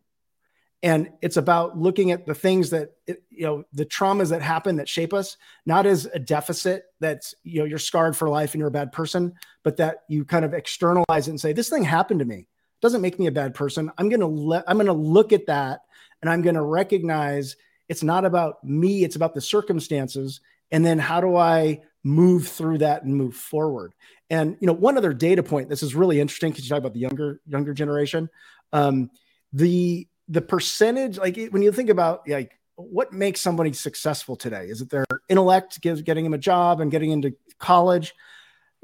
and 0.84 1.10
it's 1.22 1.38
about 1.38 1.78
looking 1.78 2.12
at 2.12 2.26
the 2.26 2.36
things 2.36 2.72
that 2.72 2.96
you 3.08 3.46
know, 3.46 3.64
the 3.72 3.86
traumas 3.86 4.30
that 4.32 4.42
happen 4.42 4.76
that 4.76 4.90
shape 4.90 5.14
us, 5.14 5.38
not 5.66 5.86
as 5.86 6.06
a 6.14 6.20
deficit 6.20 6.84
that's 7.00 7.34
you 7.44 7.60
know 7.60 7.66
you're 7.66 7.80
scarred 7.80 8.18
for 8.18 8.28
life 8.28 8.54
and 8.54 8.60
you're 8.60 8.68
a 8.68 8.72
bad 8.72 8.92
person, 8.92 9.34
but 9.64 9.78
that 9.78 10.04
you 10.10 10.26
kind 10.26 10.44
of 10.44 10.54
externalize 10.54 11.28
it 11.28 11.32
and 11.32 11.40
say, 11.40 11.54
"This 11.54 11.70
thing 11.70 11.84
happened 11.84 12.20
to 12.20 12.26
me." 12.26 12.50
Doesn't 12.82 13.02
make 13.02 13.20
me 13.20 13.28
a 13.28 13.32
bad 13.32 13.54
person. 13.54 13.92
I'm 13.98 14.10
gonna 14.10 14.28
let 14.28 14.64
I'm 14.68 14.78
gonna 14.78 14.94
look 14.94 15.34
at 15.34 15.48
that 15.48 15.82
and 16.22 16.30
I'm 16.30 16.42
gonna 16.42 16.64
recognize 16.64 17.56
it's 17.88 18.04
not 18.04 18.26
about 18.26 18.64
me, 18.64 19.04
it's 19.04 19.16
about 19.16 19.34
the 19.34 19.42
circumstances 19.42 20.42
and 20.72 20.86
then 20.86 21.00
how 21.00 21.22
do 21.22 21.36
I 21.36 21.82
move 22.04 22.48
through 22.48 22.80
that 22.80 23.04
and 23.04 23.16
move 23.16 23.36
forward? 23.36 23.94
And 24.30 24.58
you 24.60 24.68
know, 24.68 24.74
one 24.74 24.98
other 24.98 25.14
data 25.14 25.44
point. 25.44 25.70
This 25.70 25.84
is 25.84 25.96
really 25.96 26.20
interesting 26.20 26.52
because 26.52 26.66
you 26.66 26.70
talk 26.70 26.80
about 26.80 26.94
the 26.94 27.00
younger 27.00 27.42
younger 27.48 27.74
generation. 27.74 28.30
Um, 28.72 29.10
the 29.54 30.08
the 30.28 30.42
percentage, 30.42 31.18
like 31.18 31.50
when 31.50 31.64
you 31.64 31.72
think 31.72 31.90
about 31.90 32.28
like 32.28 32.60
what 32.76 33.12
makes 33.12 33.42
somebody 33.42 33.74
successful 33.74 34.36
today, 34.36 34.66
is 34.66 34.82
it 34.82 34.90
their 34.90 35.06
intellect, 35.28 35.82
gives 35.82 36.02
getting 36.02 36.24
them 36.24 36.34
a 36.34 36.38
job 36.38 36.80
and 36.80 36.92
getting 36.92 37.12
into 37.12 37.36
college? 37.58 38.14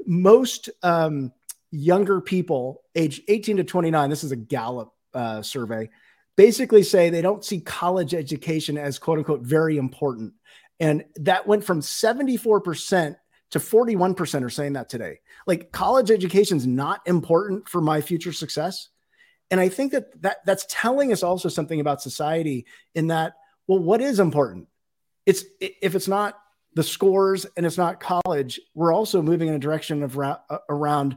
Most 0.04 0.68
um, 0.82 1.32
younger 1.70 2.20
people, 2.20 2.82
age 2.94 3.22
18 3.28 3.58
to 3.58 3.64
29, 3.64 4.10
this 4.10 4.24
is 4.24 4.32
a 4.32 4.36
Gallup 4.36 4.92
uh, 5.14 5.42
survey, 5.42 5.88
basically 6.36 6.82
say 6.82 7.10
they 7.10 7.22
don't 7.22 7.44
see 7.44 7.60
college 7.60 8.14
education 8.14 8.78
as 8.78 8.98
quote 8.98 9.18
unquote 9.18 9.42
very 9.42 9.76
important. 9.76 10.34
And 10.78 11.04
that 11.16 11.46
went 11.46 11.64
from 11.64 11.80
74% 11.80 13.16
to 13.52 13.58
41% 13.58 14.42
are 14.42 14.50
saying 14.50 14.74
that 14.74 14.88
today. 14.88 15.20
Like 15.46 15.72
college 15.72 16.10
education 16.10 16.56
is 16.56 16.66
not 16.66 17.00
important 17.06 17.68
for 17.68 17.80
my 17.80 18.00
future 18.00 18.32
success. 18.32 18.88
And 19.50 19.60
I 19.60 19.68
think 19.68 19.92
that, 19.92 20.20
that 20.22 20.38
that's 20.44 20.66
telling 20.68 21.12
us 21.12 21.22
also 21.22 21.48
something 21.48 21.80
about 21.80 22.02
society 22.02 22.66
in 22.94 23.08
that, 23.08 23.34
well, 23.66 23.78
what 23.78 24.00
is 24.00 24.18
important? 24.18 24.68
It's 25.24 25.44
if 25.60 25.94
it's 25.94 26.08
not 26.08 26.38
the 26.74 26.82
scores 26.82 27.46
and 27.56 27.64
it's 27.64 27.78
not 27.78 28.00
college, 28.00 28.60
we're 28.74 28.92
also 28.92 29.22
moving 29.22 29.48
in 29.48 29.54
a 29.54 29.58
direction 29.58 30.02
of 30.02 30.16
ra- 30.16 30.40
uh, 30.50 30.58
around, 30.68 31.16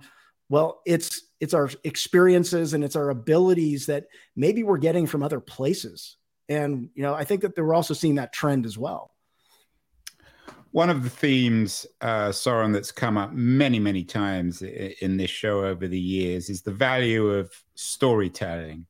well, 0.50 0.82
it's 0.86 1.22
it's 1.40 1.54
our 1.54 1.70
experiences 1.84 2.74
and 2.74 2.84
it's 2.84 2.96
our 2.96 3.10
abilities 3.12 3.86
that 3.86 4.06
maybe 4.36 4.64
we're 4.64 4.78
getting 4.78 5.06
from 5.08 5.24
other 5.24 5.40
places. 5.40 6.18
And 6.50 6.90
you 6.96 7.04
know, 7.04 7.14
I 7.14 7.24
think 7.24 7.42
that 7.42 7.58
we're 7.58 7.76
also 7.76 7.94
seeing 7.94 8.16
that 8.16 8.34
trend 8.34 8.66
as 8.66 8.78
well. 8.78 9.12
One 10.72 10.90
of 10.90 11.04
the 11.04 11.10
themes, 11.10 11.88
uh, 12.02 12.32
Soren, 12.32 12.72
that's 12.72 12.92
come 12.92 13.18
up 13.18 13.32
many, 13.34 13.80
many 13.80 14.04
times 14.04 14.62
in 14.62 15.18
this 15.18 15.32
show 15.32 15.66
over 15.66 15.88
the 15.88 16.00
years 16.00 16.50
is 16.50 16.62
the 16.62 16.72
value 16.72 17.30
of 17.30 17.52
storytelling, 17.74 18.86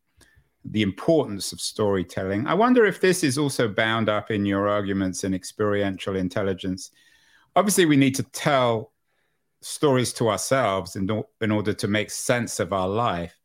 the 0.65 0.81
importance 0.81 1.53
of 1.53 1.61
storytelling. 1.61 2.47
I 2.47 2.53
wonder 2.53 2.85
if 2.85 2.99
this 2.99 3.23
is 3.23 3.37
also 3.37 3.69
bound 3.69 4.09
up 4.09 4.29
in 4.29 4.45
your 4.45 4.67
arguments 4.67 5.23
in 5.23 5.33
experiential 5.33 6.17
intelligence. 6.17 6.91
Obviously, 7.55 7.85
we 7.85 7.95
need 7.95 8.15
to 8.15 8.23
tell 8.23 8.91
stories 9.61 10.13
to 10.13 10.29
ourselves 10.29 10.95
in, 10.95 11.23
in 11.41 11.51
order 11.51 11.73
to 11.73 11.87
make 11.87 12.09
sense 12.09 12.59
of 12.59 12.73
our 12.73 12.87
life. 12.87 13.35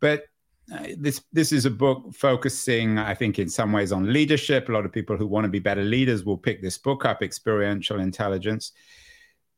But 0.00 0.24
uh, 0.72 0.88
this 0.98 1.22
this 1.32 1.50
is 1.50 1.64
a 1.64 1.70
book 1.70 2.14
focusing, 2.14 2.98
I 2.98 3.14
think, 3.14 3.38
in 3.38 3.48
some 3.48 3.72
ways 3.72 3.90
on 3.90 4.12
leadership. 4.12 4.68
A 4.68 4.72
lot 4.72 4.84
of 4.84 4.92
people 4.92 5.16
who 5.16 5.26
want 5.26 5.44
to 5.44 5.50
be 5.50 5.60
better 5.60 5.82
leaders 5.82 6.24
will 6.24 6.36
pick 6.36 6.60
this 6.60 6.76
book 6.76 7.04
up, 7.04 7.22
Experiential 7.22 8.00
Intelligence. 8.00 8.72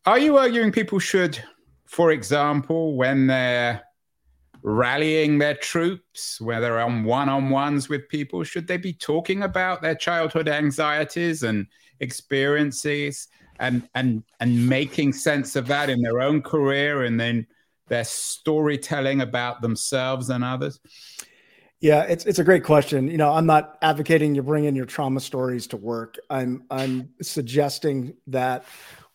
Are 0.07 0.19
you 0.19 0.39
arguing 0.39 0.73
people 0.73 0.99
should, 0.99 1.43
for 1.87 2.13
example, 2.13 2.97
when 2.97 3.27
they're 3.27 3.83
rallying 4.63 5.39
their 5.39 5.55
troops, 5.55 6.41
where 6.41 6.61
they're 6.61 6.81
on 6.81 7.05
one-on-ones 7.05 7.89
with 7.89 8.09
people, 8.09 8.45
should 8.45 8.67
they 8.67 8.77
be 8.77 8.93
talking 8.93 9.43
about 9.43 9.83
their 9.83 9.95
childhood 9.95 10.49
anxieties 10.49 11.43
and 11.43 11.67
experiences 12.01 13.29
and 13.61 13.89
and 13.95 14.25
and 14.41 14.69
making 14.69 15.13
sense 15.13 15.55
of 15.55 15.69
that 15.69 15.89
in 15.89 16.01
their 16.01 16.21
own 16.21 16.43
career 16.43 17.05
and 17.05 17.21
then 17.21 17.47
their 17.89 18.05
storytelling 18.05 19.21
about 19.21 19.63
themselves 19.63 20.31
and 20.31 20.43
others? 20.43 20.81
Yeah, 21.81 22.03
it's 22.03 22.25
it's 22.27 22.39
a 22.39 22.45
great 22.45 22.65
question. 22.65 23.09
You 23.09 23.19
know, 23.19 23.33
I'm 23.33 23.47
not 23.47 23.79
advocating 23.83 24.35
you 24.35 24.43
bring 24.43 24.65
in 24.65 24.75
your 24.75 24.87
trauma 24.87 25.21
stories 25.21 25.67
to 25.69 25.77
work. 25.77 26.17
I'm 26.29 26.65
I'm 26.71 27.11
suggesting 27.23 28.15
that 28.27 28.65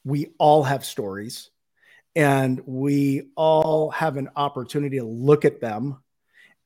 we 0.04 0.34
all 0.38 0.64
have 0.64 0.86
stories 0.86 1.50
and 2.16 2.62
we 2.66 3.32
all 3.36 3.90
have 3.90 4.18
an 4.18 4.30
opportunity 4.36 5.00
to 5.00 5.06
look 5.06 5.44
at 5.44 5.60
them 5.60 6.02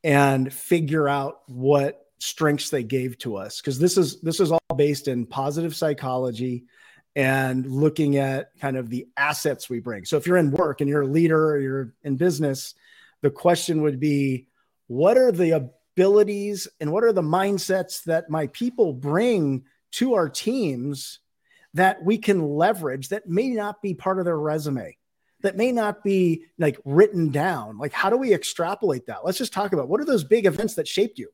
and 0.03 0.53
figure 0.53 1.09
out 1.09 1.41
what 1.47 2.05
strengths 2.19 2.69
they 2.69 2.83
gave 2.83 3.17
to 3.17 3.37
us 3.37 3.61
because 3.61 3.79
this 3.79 3.97
is 3.97 4.21
this 4.21 4.39
is 4.41 4.51
all 4.51 4.59
based 4.75 5.07
in 5.07 5.25
positive 5.25 5.75
psychology 5.75 6.65
and 7.19 7.69
looking 7.69 8.15
at 8.15 8.57
kind 8.61 8.77
of 8.77 8.89
the 8.89 9.05
assets 9.17 9.69
we 9.69 9.81
bring. 9.81 10.05
So 10.05 10.15
if 10.15 10.25
you're 10.25 10.37
in 10.37 10.51
work 10.51 10.79
and 10.79 10.89
you're 10.89 11.01
a 11.01 11.05
leader 11.05 11.51
or 11.51 11.59
you're 11.59 11.93
in 12.01 12.15
business, 12.15 12.75
the 13.21 13.29
question 13.29 13.81
would 13.81 13.99
be 13.99 14.47
what 14.87 15.17
are 15.17 15.33
the 15.33 15.51
abilities 15.51 16.69
and 16.79 16.93
what 16.93 17.03
are 17.03 17.11
the 17.11 17.21
mindsets 17.21 18.05
that 18.05 18.29
my 18.29 18.47
people 18.47 18.93
bring 18.93 19.65
to 19.91 20.13
our 20.13 20.29
teams 20.29 21.19
that 21.73 22.01
we 22.05 22.17
can 22.17 22.41
leverage 22.41 23.09
that 23.09 23.27
may 23.27 23.49
not 23.49 23.81
be 23.81 23.93
part 23.93 24.19
of 24.19 24.23
their 24.23 24.39
resume? 24.39 24.95
That 25.41 25.57
may 25.57 25.73
not 25.73 26.05
be 26.05 26.45
like 26.57 26.79
written 26.85 27.31
down. 27.31 27.77
Like, 27.77 27.91
how 27.91 28.09
do 28.09 28.15
we 28.15 28.33
extrapolate 28.33 29.07
that? 29.07 29.25
Let's 29.25 29.37
just 29.37 29.51
talk 29.51 29.73
about 29.73 29.89
what 29.89 29.99
are 29.99 30.05
those 30.05 30.23
big 30.23 30.45
events 30.45 30.75
that 30.75 30.87
shaped 30.87 31.19
you? 31.19 31.27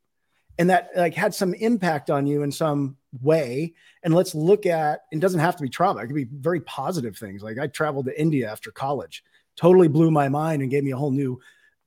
And 0.57 0.69
that 0.69 0.89
like 0.95 1.13
had 1.13 1.33
some 1.33 1.53
impact 1.55 2.09
on 2.09 2.25
you 2.25 2.43
in 2.43 2.51
some 2.51 2.97
way. 3.21 3.73
And 4.03 4.13
let's 4.13 4.35
look 4.35 4.65
at 4.65 5.01
it 5.11 5.19
doesn't 5.19 5.39
have 5.39 5.55
to 5.57 5.63
be 5.63 5.69
trauma. 5.69 6.01
It 6.01 6.07
could 6.07 6.15
be 6.15 6.25
very 6.25 6.61
positive 6.61 7.17
things. 7.17 7.43
Like 7.43 7.59
i 7.59 7.67
traveled 7.67 8.05
to 8.05 8.19
india 8.19 8.49
after 8.49 8.71
college. 8.71 9.23
Totally 9.55 9.87
blew 9.87 10.11
my 10.11 10.29
mind 10.29 10.61
and 10.61 10.71
gave 10.71 10.83
me 10.83 10.91
a 10.91 10.97
whole 10.97 11.11
new 11.11 11.39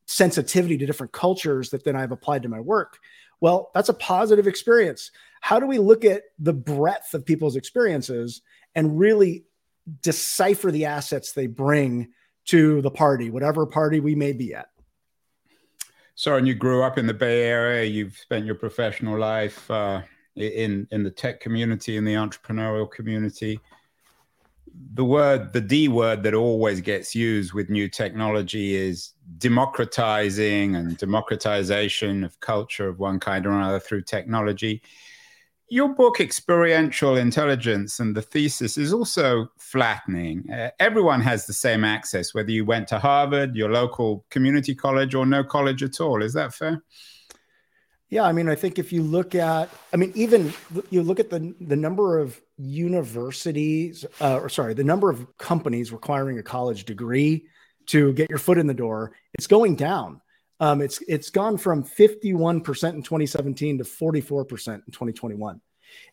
sensitivity 0.06 0.78
to 0.78 0.86
different 0.86 1.12
cultures 1.12 1.70
that 1.70 1.84
then 1.84 1.96
i've 1.96 2.12
applied 2.12 2.42
to 2.42 2.48
my 2.48 2.60
work. 2.60 2.98
Well 3.40 3.70
that's 3.74 3.88
a 3.88 3.94
positive 3.94 4.46
experience. 4.46 5.10
How 5.40 5.60
do 5.60 5.66
we 5.66 5.78
look 5.78 6.04
at 6.04 6.24
the 6.38 6.52
breadth 6.52 7.14
of 7.14 7.24
people's 7.24 7.56
experiences 7.56 8.42
and 8.74 8.98
really 8.98 9.44
decipher 10.02 10.70
the 10.70 10.84
assets 10.84 11.32
they 11.32 11.46
bring 11.46 12.08
to 12.44 12.82
the 12.82 12.90
party 12.90 13.30
whatever 13.30 13.64
party 13.64 14.00
we 14.00 14.14
may 14.14 14.32
be 14.32 14.54
at 14.54 14.68
Soren, 16.18 16.46
you 16.46 16.54
grew 16.54 16.82
up 16.82 16.98
in 16.98 17.06
the 17.06 17.14
Bay 17.14 17.44
Area. 17.44 17.84
You've 17.84 18.18
spent 18.18 18.44
your 18.44 18.56
professional 18.56 19.16
life 19.16 19.70
uh, 19.70 20.02
in 20.34 20.88
in 20.90 21.04
the 21.04 21.12
tech 21.12 21.38
community, 21.38 21.96
in 21.96 22.04
the 22.04 22.14
entrepreneurial 22.14 22.90
community. 22.90 23.60
The 24.94 25.04
word, 25.04 25.52
the 25.52 25.60
D 25.60 25.86
word 25.86 26.24
that 26.24 26.34
always 26.34 26.80
gets 26.80 27.14
used 27.14 27.52
with 27.52 27.70
new 27.70 27.88
technology 27.88 28.74
is 28.74 29.12
democratizing 29.38 30.74
and 30.74 30.96
democratization 30.96 32.24
of 32.24 32.40
culture 32.40 32.88
of 32.88 32.98
one 32.98 33.20
kind 33.20 33.46
or 33.46 33.52
another 33.52 33.78
through 33.78 34.02
technology 34.02 34.82
your 35.70 35.88
book 35.94 36.20
experiential 36.20 37.16
intelligence 37.16 38.00
and 38.00 38.16
the 38.16 38.22
thesis 38.22 38.78
is 38.78 38.92
also 38.92 39.48
flattening. 39.58 40.50
Uh, 40.50 40.70
everyone 40.80 41.20
has 41.20 41.46
the 41.46 41.52
same 41.52 41.84
access 41.84 42.34
whether 42.34 42.50
you 42.50 42.64
went 42.64 42.88
to 42.88 42.98
harvard 42.98 43.54
your 43.54 43.70
local 43.70 44.24
community 44.30 44.74
college 44.74 45.14
or 45.14 45.26
no 45.26 45.44
college 45.44 45.82
at 45.82 46.00
all. 46.00 46.22
Is 46.22 46.32
that 46.32 46.54
fair? 46.54 46.82
Yeah 48.10 48.22
i 48.22 48.32
mean 48.32 48.48
i 48.48 48.54
think 48.54 48.78
if 48.78 48.90
you 48.90 49.02
look 49.02 49.34
at 49.34 49.68
i 49.92 49.96
mean 49.96 50.12
even 50.14 50.54
you 50.88 51.02
look 51.02 51.20
at 51.20 51.28
the 51.28 51.54
the 51.60 51.76
number 51.76 52.18
of 52.18 52.40
universities 52.56 54.06
uh, 54.22 54.38
or 54.38 54.48
sorry 54.48 54.72
the 54.72 54.82
number 54.82 55.10
of 55.10 55.26
companies 55.36 55.92
requiring 55.92 56.38
a 56.38 56.42
college 56.42 56.86
degree 56.86 57.44
to 57.86 58.14
get 58.14 58.30
your 58.30 58.38
foot 58.38 58.56
in 58.56 58.66
the 58.66 58.72
door 58.72 59.12
it's 59.34 59.46
going 59.46 59.76
down 59.76 60.22
um, 60.60 60.80
it's 60.80 61.00
it's 61.08 61.30
gone 61.30 61.56
from 61.56 61.84
51% 61.84 62.94
in 62.94 63.02
2017 63.02 63.78
to 63.78 63.84
44% 63.84 64.74
in 64.74 64.80
2021. 64.90 65.60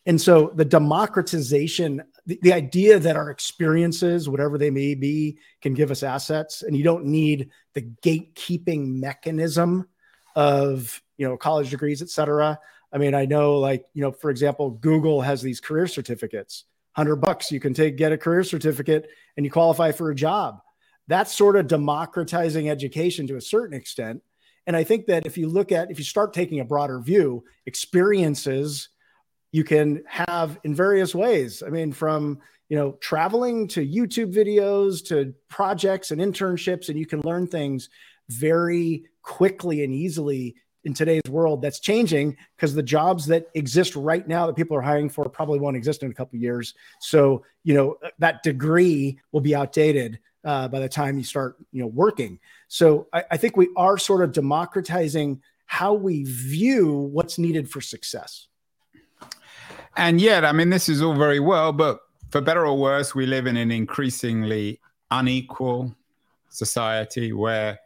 And 0.05 0.21
so 0.21 0.51
the 0.55 0.65
democratization, 0.65 2.03
the, 2.25 2.39
the 2.41 2.53
idea 2.53 2.99
that 2.99 3.15
our 3.15 3.29
experiences, 3.29 4.29
whatever 4.29 4.57
they 4.57 4.69
may 4.69 4.95
be, 4.95 5.37
can 5.61 5.73
give 5.73 5.91
us 5.91 6.03
assets, 6.03 6.61
and 6.63 6.77
you 6.77 6.83
don't 6.83 7.05
need 7.05 7.49
the 7.73 7.81
gatekeeping 7.81 8.87
mechanism 8.87 9.87
of 10.35 11.01
you 11.17 11.27
know 11.27 11.37
college 11.37 11.69
degrees, 11.69 12.01
et 12.01 12.09
cetera. 12.09 12.59
I 12.93 12.97
mean, 12.97 13.15
I 13.15 13.25
know 13.25 13.57
like 13.57 13.85
you 13.93 14.01
know, 14.01 14.11
for 14.11 14.29
example, 14.29 14.69
Google 14.69 15.21
has 15.21 15.41
these 15.41 15.59
career 15.59 15.87
certificates. 15.87 16.65
Hundred 16.93 17.17
bucks, 17.17 17.51
you 17.51 17.59
can 17.59 17.73
take 17.73 17.97
get 17.97 18.11
a 18.11 18.17
career 18.17 18.43
certificate, 18.43 19.09
and 19.35 19.45
you 19.45 19.51
qualify 19.51 19.91
for 19.91 20.11
a 20.11 20.15
job. 20.15 20.61
That's 21.07 21.35
sort 21.35 21.55
of 21.55 21.67
democratizing 21.67 22.69
education 22.69 23.27
to 23.27 23.35
a 23.35 23.41
certain 23.41 23.77
extent. 23.77 24.21
And 24.67 24.75
I 24.75 24.84
think 24.84 25.05
that 25.07 25.25
if 25.25 25.38
you 25.38 25.48
look 25.48 25.72
at, 25.72 25.91
if 25.91 26.00
you 26.00 26.05
start 26.05 26.34
taking 26.34 26.60
a 26.60 26.65
broader 26.65 27.00
view, 27.00 27.43
experiences 27.65 28.89
you 29.51 29.63
can 29.63 30.03
have 30.05 30.60
in 30.63 30.75
various 30.75 31.15
ways. 31.15 31.63
I 31.65 31.69
mean, 31.69 31.93
from 31.93 32.39
you 32.69 32.77
know 32.77 32.93
traveling 32.93 33.67
to 33.69 33.88
YouTube 33.88 34.34
videos 34.34 35.05
to 35.07 35.34
projects 35.50 36.12
and 36.12 36.19
internships, 36.19 36.89
and 36.89 37.00
you 37.00 37.05
can 37.05 37.22
learn 37.22 37.48
things 37.48 37.89
very 38.29 39.05
quickly 39.22 39.84
and 39.84 39.93
easily 39.93 40.55
in 40.84 40.93
today's 40.93 41.22
world 41.29 41.62
that's 41.62 41.79
changing 41.79 42.38
because 42.55 42.74
the 42.75 42.84
jobs 42.84 43.25
that 43.25 43.48
exist 43.55 43.95
right 43.95 44.27
now 44.27 44.45
that 44.45 44.55
people 44.55 44.77
are 44.77 44.81
hiring 44.81 45.10
for 45.10 45.27
probably 45.27 45.60
won't 45.60 45.75
exist 45.75 46.03
in 46.03 46.12
a 46.12 46.13
couple 46.13 46.38
years 46.38 46.75
so 47.00 47.43
you 47.63 47.74
know 47.74 47.98
that 48.19 48.43
degree 48.43 49.19
will 49.31 49.41
be 49.41 49.55
outdated 49.55 50.19
uh, 50.45 50.67
by 50.67 50.79
the 50.79 50.89
time 50.89 51.17
you 51.17 51.23
start 51.23 51.57
you 51.71 51.81
know 51.81 51.87
working 51.87 52.39
so 52.67 53.07
I, 53.11 53.23
I 53.31 53.37
think 53.37 53.57
we 53.57 53.69
are 53.75 53.97
sort 53.97 54.23
of 54.23 54.31
democratizing 54.31 55.41
how 55.65 55.93
we 55.93 56.23
view 56.23 57.09
what's 57.11 57.37
needed 57.37 57.69
for 57.69 57.81
success 57.81 58.47
and 59.97 60.19
yet, 60.19 60.43
I 60.43 60.51
mean, 60.51 60.69
this 60.69 60.89
is 60.89 61.01
all 61.01 61.15
very 61.15 61.39
well, 61.39 61.71
but 61.71 61.99
for 62.29 62.41
better 62.41 62.65
or 62.65 62.77
worse, 62.77 63.15
we 63.15 63.25
live 63.25 63.47
in 63.47 63.55
an 63.55 63.71
increasingly 63.71 64.81
unequal 65.09 65.95
society 66.49 67.31
where 67.31 67.79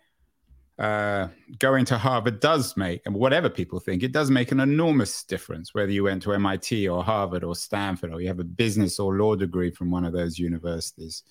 uh, 0.79 1.27
going 1.59 1.85
to 1.85 1.97
Harvard 1.97 2.39
does 2.39 2.75
make, 2.75 3.01
and 3.05 3.13
whatever 3.13 3.49
people 3.49 3.79
think, 3.79 4.01
it 4.01 4.11
does 4.11 4.31
make 4.31 4.51
an 4.51 4.59
enormous 4.59 5.23
difference 5.23 5.73
whether 5.73 5.91
you 5.91 6.05
went 6.05 6.23
to 6.23 6.33
MIT 6.33 6.87
or 6.87 7.03
Harvard 7.03 7.43
or 7.43 7.55
Stanford 7.55 8.11
or 8.11 8.21
you 8.21 8.27
have 8.27 8.39
a 8.39 8.45
business 8.45 8.97
or 8.97 9.15
law 9.15 9.35
degree 9.35 9.69
from 9.69 9.91
one 9.91 10.05
of 10.05 10.13
those 10.13 10.39
universities. 10.39 11.23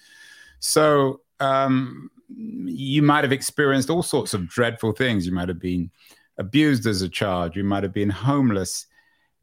So 0.60 1.20
um, 1.40 2.10
you 2.28 3.02
might 3.02 3.24
have 3.24 3.32
experienced 3.32 3.90
all 3.90 4.02
sorts 4.02 4.34
of 4.34 4.48
dreadful 4.48 4.92
things. 4.92 5.26
You 5.26 5.32
might 5.32 5.48
have 5.48 5.60
been 5.60 5.90
abused 6.38 6.86
as 6.86 7.02
a 7.02 7.08
child. 7.08 7.56
You 7.56 7.64
might 7.64 7.82
have 7.82 7.92
been 7.92 8.10
homeless 8.10 8.86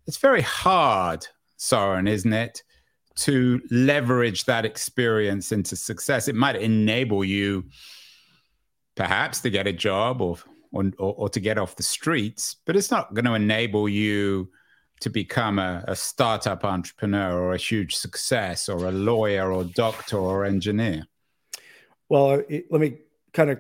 it's 0.07 0.17
very 0.17 0.41
hard, 0.41 1.25
Soren, 1.57 2.07
isn't 2.07 2.33
it, 2.33 2.63
to 3.15 3.61
leverage 3.71 4.45
that 4.45 4.65
experience 4.65 5.51
into 5.51 5.75
success? 5.75 6.27
It 6.27 6.35
might 6.35 6.55
enable 6.55 7.23
you 7.23 7.65
perhaps 8.95 9.41
to 9.41 9.49
get 9.49 9.67
a 9.67 9.73
job 9.73 10.21
or, 10.21 10.37
or, 10.71 10.91
or 10.97 11.29
to 11.29 11.39
get 11.39 11.57
off 11.57 11.75
the 11.75 11.83
streets, 11.83 12.57
but 12.65 12.75
it's 12.75 12.91
not 12.91 13.13
going 13.13 13.25
to 13.25 13.33
enable 13.33 13.89
you 13.89 14.49
to 15.01 15.09
become 15.09 15.59
a, 15.59 15.83
a, 15.87 15.95
startup 15.95 16.63
entrepreneur 16.63 17.33
or 17.33 17.53
a 17.53 17.57
huge 17.57 17.95
success 17.95 18.69
or 18.69 18.85
a 18.85 18.91
lawyer 18.91 19.51
or 19.51 19.63
doctor 19.63 20.17
or 20.17 20.45
engineer? 20.45 21.05
Well, 22.09 22.43
it, 22.47 22.65
let 22.71 22.81
me 22.81 22.97
kind 23.33 23.49
of 23.49 23.59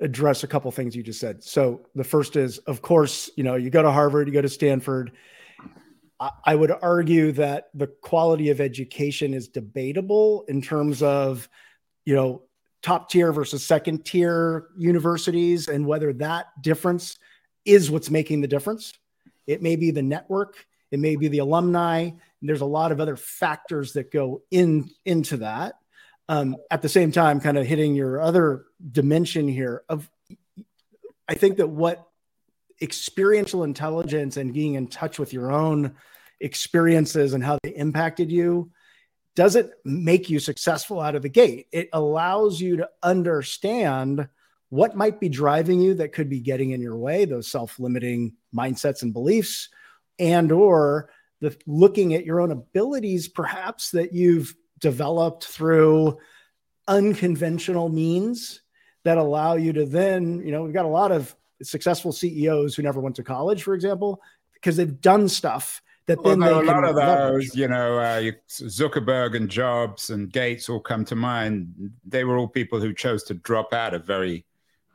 address 0.00 0.44
a 0.44 0.46
couple 0.46 0.70
things 0.70 0.94
you 0.94 1.02
just 1.02 1.20
said. 1.20 1.42
So 1.42 1.80
the 1.94 2.04
first 2.04 2.36
is, 2.36 2.58
of 2.58 2.82
course, 2.82 3.30
you 3.36 3.44
know, 3.44 3.56
you 3.56 3.70
go 3.70 3.82
to 3.82 3.90
Harvard, 3.90 4.28
you 4.28 4.34
go 4.34 4.42
to 4.42 4.48
Stanford, 4.48 5.12
I 6.18 6.54
would 6.54 6.72
argue 6.82 7.32
that 7.32 7.68
the 7.74 7.88
quality 7.88 8.48
of 8.48 8.60
education 8.60 9.34
is 9.34 9.48
debatable 9.48 10.46
in 10.48 10.62
terms 10.62 11.02
of, 11.02 11.46
you 12.06 12.14
know, 12.14 12.42
top 12.82 13.10
tier 13.10 13.32
versus 13.32 13.66
second 13.66 14.04
tier 14.06 14.68
universities 14.78 15.68
and 15.68 15.86
whether 15.86 16.14
that 16.14 16.46
difference 16.62 17.18
is 17.66 17.90
what's 17.90 18.10
making 18.10 18.40
the 18.40 18.48
difference. 18.48 18.94
It 19.46 19.60
may 19.60 19.76
be 19.76 19.90
the 19.90 20.02
network, 20.02 20.64
it 20.90 20.98
may 20.98 21.16
be 21.16 21.28
the 21.28 21.38
alumni. 21.38 22.10
there's 22.42 22.60
a 22.60 22.66
lot 22.66 22.92
of 22.92 23.00
other 23.00 23.16
factors 23.16 23.94
that 23.94 24.12
go 24.12 24.42
in 24.50 24.88
into 25.04 25.38
that. 25.38 25.74
Um, 26.28 26.56
at 26.70 26.82
the 26.82 26.88
same 26.88 27.12
time, 27.12 27.40
kind 27.40 27.58
of 27.58 27.66
hitting 27.66 27.94
your 27.94 28.20
other 28.20 28.66
dimension 28.92 29.48
here 29.48 29.82
of, 29.88 30.08
I 31.28 31.34
think 31.34 31.58
that 31.58 31.68
what 31.68 32.06
experiential 32.80 33.64
intelligence 33.64 34.36
and 34.36 34.52
being 34.52 34.74
in 34.74 34.88
touch 34.88 35.18
with 35.18 35.32
your 35.32 35.50
own 35.52 35.94
experiences 36.40 37.32
and 37.32 37.42
how 37.42 37.58
they 37.62 37.70
impacted 37.70 38.30
you 38.30 38.70
doesn't 39.34 39.70
make 39.84 40.30
you 40.30 40.38
successful 40.38 41.00
out 41.00 41.14
of 41.14 41.22
the 41.22 41.28
gate. 41.28 41.66
It 41.70 41.88
allows 41.92 42.60
you 42.60 42.78
to 42.78 42.88
understand 43.02 44.28
what 44.70 44.96
might 44.96 45.20
be 45.20 45.28
driving 45.28 45.80
you 45.80 45.94
that 45.94 46.12
could 46.12 46.28
be 46.28 46.40
getting 46.40 46.70
in 46.70 46.80
your 46.80 46.96
way, 46.96 47.24
those 47.24 47.50
self-limiting 47.50 48.34
mindsets 48.54 49.02
and 49.02 49.12
beliefs, 49.12 49.68
and 50.18 50.52
or 50.52 51.10
the 51.40 51.56
looking 51.66 52.14
at 52.14 52.24
your 52.24 52.40
own 52.40 52.50
abilities 52.50 53.28
perhaps 53.28 53.90
that 53.90 54.12
you've 54.12 54.54
developed 54.78 55.44
through 55.44 56.18
unconventional 56.88 57.88
means 57.88 58.60
that 59.04 59.18
allow 59.18 59.54
you 59.54 59.72
to 59.72 59.86
then, 59.86 60.40
you 60.44 60.50
know, 60.50 60.62
we've 60.62 60.74
got 60.74 60.84
a 60.84 60.88
lot 60.88 61.12
of 61.12 61.34
successful 61.62 62.12
CEOs 62.12 62.74
who 62.74 62.82
never 62.82 63.00
went 63.00 63.16
to 63.16 63.22
college, 63.22 63.62
for 63.62 63.74
example, 63.74 64.20
because 64.54 64.76
they've 64.76 65.00
done 65.00 65.28
stuff 65.28 65.82
that 66.06 66.22
then 66.22 66.40
well, 66.40 66.60
a 66.60 66.62
lot 66.62 66.84
of 66.84 66.94
those, 66.94 67.54
you 67.56 67.68
know, 67.68 67.98
uh, 67.98 68.30
Zuckerberg 68.48 69.36
and 69.36 69.48
Jobs 69.48 70.10
and 70.10 70.30
Gates 70.32 70.68
all 70.68 70.80
come 70.80 71.04
to 71.06 71.16
mind. 71.16 71.92
They 72.04 72.24
were 72.24 72.36
all 72.36 72.48
people 72.48 72.80
who 72.80 72.94
chose 72.94 73.24
to 73.24 73.34
drop 73.34 73.72
out 73.72 73.92
of 73.92 74.04
very 74.04 74.44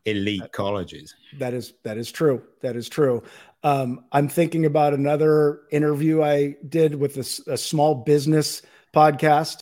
elite 0.05 0.51
colleges. 0.51 1.13
That 1.37 1.53
is 1.53 1.73
that 1.83 1.97
is 1.97 2.11
true. 2.11 2.41
That 2.61 2.75
is 2.75 2.87
true. 2.87 3.23
Um, 3.63 4.05
I'm 4.11 4.27
thinking 4.27 4.65
about 4.65 4.93
another 4.93 5.61
interview 5.71 6.23
I 6.23 6.55
did 6.67 6.95
with 6.95 7.17
a, 7.17 7.53
a 7.53 7.57
small 7.57 7.95
business 7.95 8.63
podcast, 8.93 9.59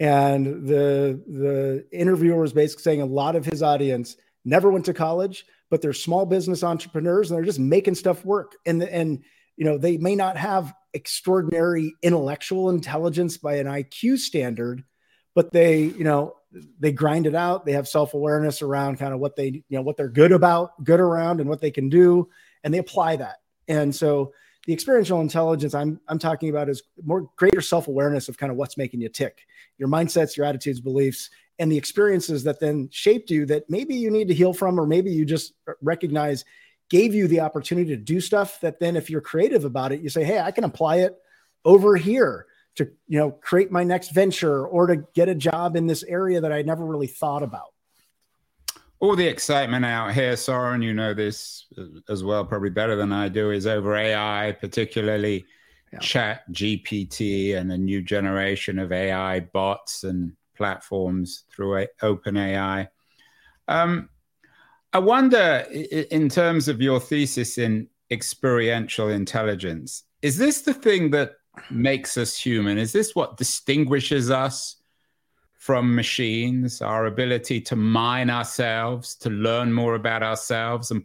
and 0.00 0.66
the 0.66 1.22
the 1.26 1.86
interviewer 1.92 2.40
was 2.40 2.52
basically 2.52 2.82
saying 2.82 3.02
a 3.02 3.06
lot 3.06 3.36
of 3.36 3.44
his 3.44 3.62
audience 3.62 4.16
never 4.44 4.70
went 4.70 4.86
to 4.86 4.94
college, 4.94 5.44
but 5.70 5.82
they're 5.82 5.92
small 5.92 6.26
business 6.26 6.64
entrepreneurs 6.64 7.30
and 7.30 7.36
they're 7.36 7.44
just 7.44 7.58
making 7.58 7.94
stuff 7.94 8.24
work. 8.24 8.56
And 8.64 8.82
and 8.82 9.22
you 9.56 9.66
know 9.66 9.76
they 9.76 9.98
may 9.98 10.16
not 10.16 10.38
have 10.38 10.72
extraordinary 10.94 11.94
intellectual 12.02 12.70
intelligence 12.70 13.36
by 13.36 13.56
an 13.56 13.66
IQ 13.66 14.18
standard, 14.18 14.82
but 15.34 15.52
they 15.52 15.82
you 15.82 16.04
know 16.04 16.36
they 16.80 16.92
grind 16.92 17.26
it 17.26 17.34
out. 17.34 17.66
They 17.66 17.72
have 17.72 17.86
self 17.86 18.14
awareness 18.14 18.62
around 18.62 18.98
kind 18.98 19.12
of 19.12 19.20
what 19.20 19.36
they 19.36 19.48
you 19.48 19.76
know 19.76 19.82
what 19.82 19.98
they're 19.98 20.08
good 20.08 20.32
about, 20.32 20.82
good 20.82 21.00
around, 21.00 21.40
and 21.40 21.50
what 21.50 21.60
they 21.60 21.70
can 21.70 21.90
do, 21.90 22.30
and 22.64 22.72
they 22.72 22.78
apply 22.78 23.16
that. 23.16 23.36
And 23.68 23.94
so 23.94 24.32
the 24.66 24.72
experiential 24.72 25.20
intelligence 25.20 25.74
I'm 25.74 26.00
I'm 26.08 26.18
talking 26.18 26.48
about 26.48 26.68
is 26.68 26.82
more 27.04 27.28
greater 27.36 27.60
self 27.60 27.88
awareness 27.88 28.28
of 28.28 28.38
kind 28.38 28.50
of 28.50 28.56
what's 28.56 28.76
making 28.76 29.00
you 29.00 29.08
tick, 29.08 29.40
your 29.78 29.88
mindsets, 29.88 30.36
your 30.36 30.46
attitudes, 30.46 30.80
beliefs, 30.80 31.30
and 31.58 31.70
the 31.70 31.76
experiences 31.76 32.44
that 32.44 32.60
then 32.60 32.88
shaped 32.92 33.30
you 33.30 33.46
that 33.46 33.68
maybe 33.68 33.94
you 33.94 34.10
need 34.10 34.28
to 34.28 34.34
heal 34.34 34.52
from, 34.52 34.78
or 34.78 34.86
maybe 34.86 35.10
you 35.10 35.24
just 35.24 35.54
recognize 35.80 36.44
gave 36.90 37.14
you 37.14 37.26
the 37.26 37.40
opportunity 37.40 37.88
to 37.88 37.96
do 37.96 38.20
stuff 38.20 38.60
that 38.60 38.78
then, 38.78 38.96
if 38.96 39.08
you're 39.08 39.22
creative 39.22 39.64
about 39.64 39.92
it, 39.92 40.02
you 40.02 40.10
say, 40.10 40.22
Hey, 40.24 40.38
I 40.38 40.50
can 40.50 40.64
apply 40.64 40.96
it 40.98 41.16
over 41.64 41.96
here 41.96 42.46
to, 42.76 42.84
you 43.08 43.18
know, 43.18 43.30
create 43.30 43.70
my 43.70 43.82
next 43.82 44.12
venture 44.12 44.66
or 44.66 44.86
to 44.86 44.96
get 45.14 45.28
a 45.28 45.34
job 45.34 45.74
in 45.74 45.86
this 45.86 46.02
area 46.04 46.40
that 46.40 46.52
I 46.52 46.62
never 46.62 46.84
really 46.84 47.06
thought 47.06 47.42
about. 47.42 47.72
All 49.02 49.16
the 49.16 49.26
excitement 49.26 49.84
out 49.84 50.14
here, 50.14 50.36
Soren, 50.36 50.80
you 50.80 50.94
know 50.94 51.12
this 51.12 51.66
as 52.08 52.22
well, 52.22 52.44
probably 52.44 52.70
better 52.70 52.94
than 52.94 53.12
I 53.12 53.28
do, 53.28 53.50
is 53.50 53.66
over 53.66 53.96
AI, 53.96 54.52
particularly 54.60 55.44
yeah. 55.92 55.98
Chat 55.98 56.48
GPT 56.52 57.56
and 57.56 57.72
a 57.72 57.76
new 57.76 58.00
generation 58.00 58.78
of 58.78 58.92
AI 58.92 59.40
bots 59.40 60.04
and 60.04 60.34
platforms 60.56 61.46
through 61.50 61.84
OpenAI. 62.00 62.86
Um, 63.66 64.08
I 64.92 65.00
wonder, 65.00 65.66
in 66.12 66.28
terms 66.28 66.68
of 66.68 66.80
your 66.80 67.00
thesis 67.00 67.58
in 67.58 67.88
experiential 68.12 69.08
intelligence, 69.08 70.04
is 70.22 70.38
this 70.38 70.60
the 70.60 70.74
thing 70.74 71.10
that 71.10 71.32
makes 71.72 72.16
us 72.16 72.36
human? 72.36 72.78
Is 72.78 72.92
this 72.92 73.16
what 73.16 73.36
distinguishes 73.36 74.30
us 74.30 74.76
from 75.62 75.94
machines? 75.94 76.82
Our 76.82 77.06
ability 77.06 77.60
to 77.60 77.76
mine 77.76 78.30
ourselves, 78.30 79.14
to 79.16 79.30
learn 79.30 79.72
more 79.72 79.94
about 79.94 80.24
ourselves 80.24 80.90
and 80.90 81.04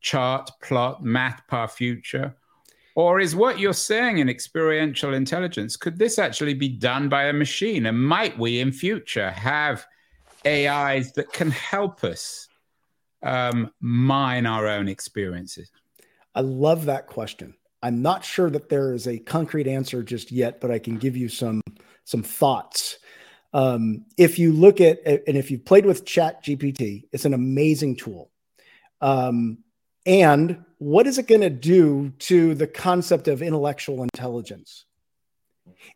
chart, 0.00 0.50
plot, 0.62 1.04
map 1.04 1.42
our 1.50 1.68
future? 1.68 2.34
Or 2.94 3.20
is 3.20 3.36
what 3.36 3.58
you're 3.58 3.74
saying 3.74 4.16
in 4.16 4.30
experiential 4.30 5.12
intelligence, 5.12 5.76
could 5.76 5.98
this 5.98 6.18
actually 6.18 6.54
be 6.54 6.70
done 6.70 7.10
by 7.10 7.24
a 7.24 7.34
machine? 7.34 7.84
And 7.84 8.02
might 8.02 8.38
we 8.38 8.60
in 8.60 8.72
future 8.72 9.30
have 9.32 9.84
AIs 10.46 11.12
that 11.12 11.30
can 11.34 11.50
help 11.50 12.02
us 12.02 12.48
um, 13.22 13.70
mine 13.80 14.46
our 14.46 14.66
own 14.66 14.88
experiences? 14.88 15.70
I 16.34 16.40
love 16.40 16.86
that 16.86 17.08
question. 17.08 17.52
I'm 17.82 18.00
not 18.00 18.24
sure 18.24 18.48
that 18.48 18.70
there 18.70 18.94
is 18.94 19.06
a 19.06 19.18
concrete 19.18 19.68
answer 19.68 20.02
just 20.02 20.32
yet, 20.32 20.62
but 20.62 20.70
I 20.70 20.78
can 20.78 20.96
give 20.96 21.14
you 21.14 21.28
some 21.28 21.60
some 22.04 22.22
thoughts. 22.22 22.98
Um, 23.56 24.04
if 24.18 24.38
you 24.38 24.52
look 24.52 24.82
at 24.82 24.98
and 25.06 25.34
if 25.34 25.50
you've 25.50 25.64
played 25.64 25.86
with 25.86 26.04
Chat 26.04 26.44
GPT, 26.44 27.04
it's 27.10 27.24
an 27.24 27.32
amazing 27.32 27.96
tool. 27.96 28.30
Um, 29.00 29.64
and 30.04 30.62
what 30.76 31.06
is 31.06 31.16
it 31.16 31.26
going 31.26 31.40
to 31.40 31.48
do 31.48 32.10
to 32.18 32.54
the 32.54 32.66
concept 32.66 33.28
of 33.28 33.40
intellectual 33.40 34.02
intelligence? 34.02 34.84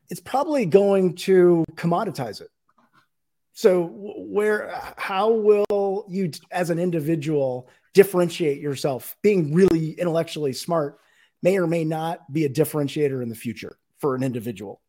It's 0.09 0.23
probably 0.23 0.65
going 0.65 1.17
to 1.17 1.67
commoditize 1.75 2.41
it. 2.41 2.49
So, 3.53 3.91
where, 3.93 4.73
how 4.97 5.31
will 5.31 6.07
you, 6.09 6.31
as 6.51 6.71
an 6.71 6.79
individual, 6.79 7.69
differentiate 7.93 8.59
yourself? 8.59 9.19
Being 9.21 9.53
really 9.53 9.91
intellectually 9.91 10.55
smart 10.55 10.99
may 11.43 11.59
or 11.59 11.67
may 11.67 11.85
not 11.85 12.33
be 12.33 12.47
a 12.47 12.49
differentiator 12.49 13.23
in 13.23 13.29
the 13.29 13.35
future 13.35 13.77
for 13.99 14.15
an 14.15 14.23
individual. 14.23 14.81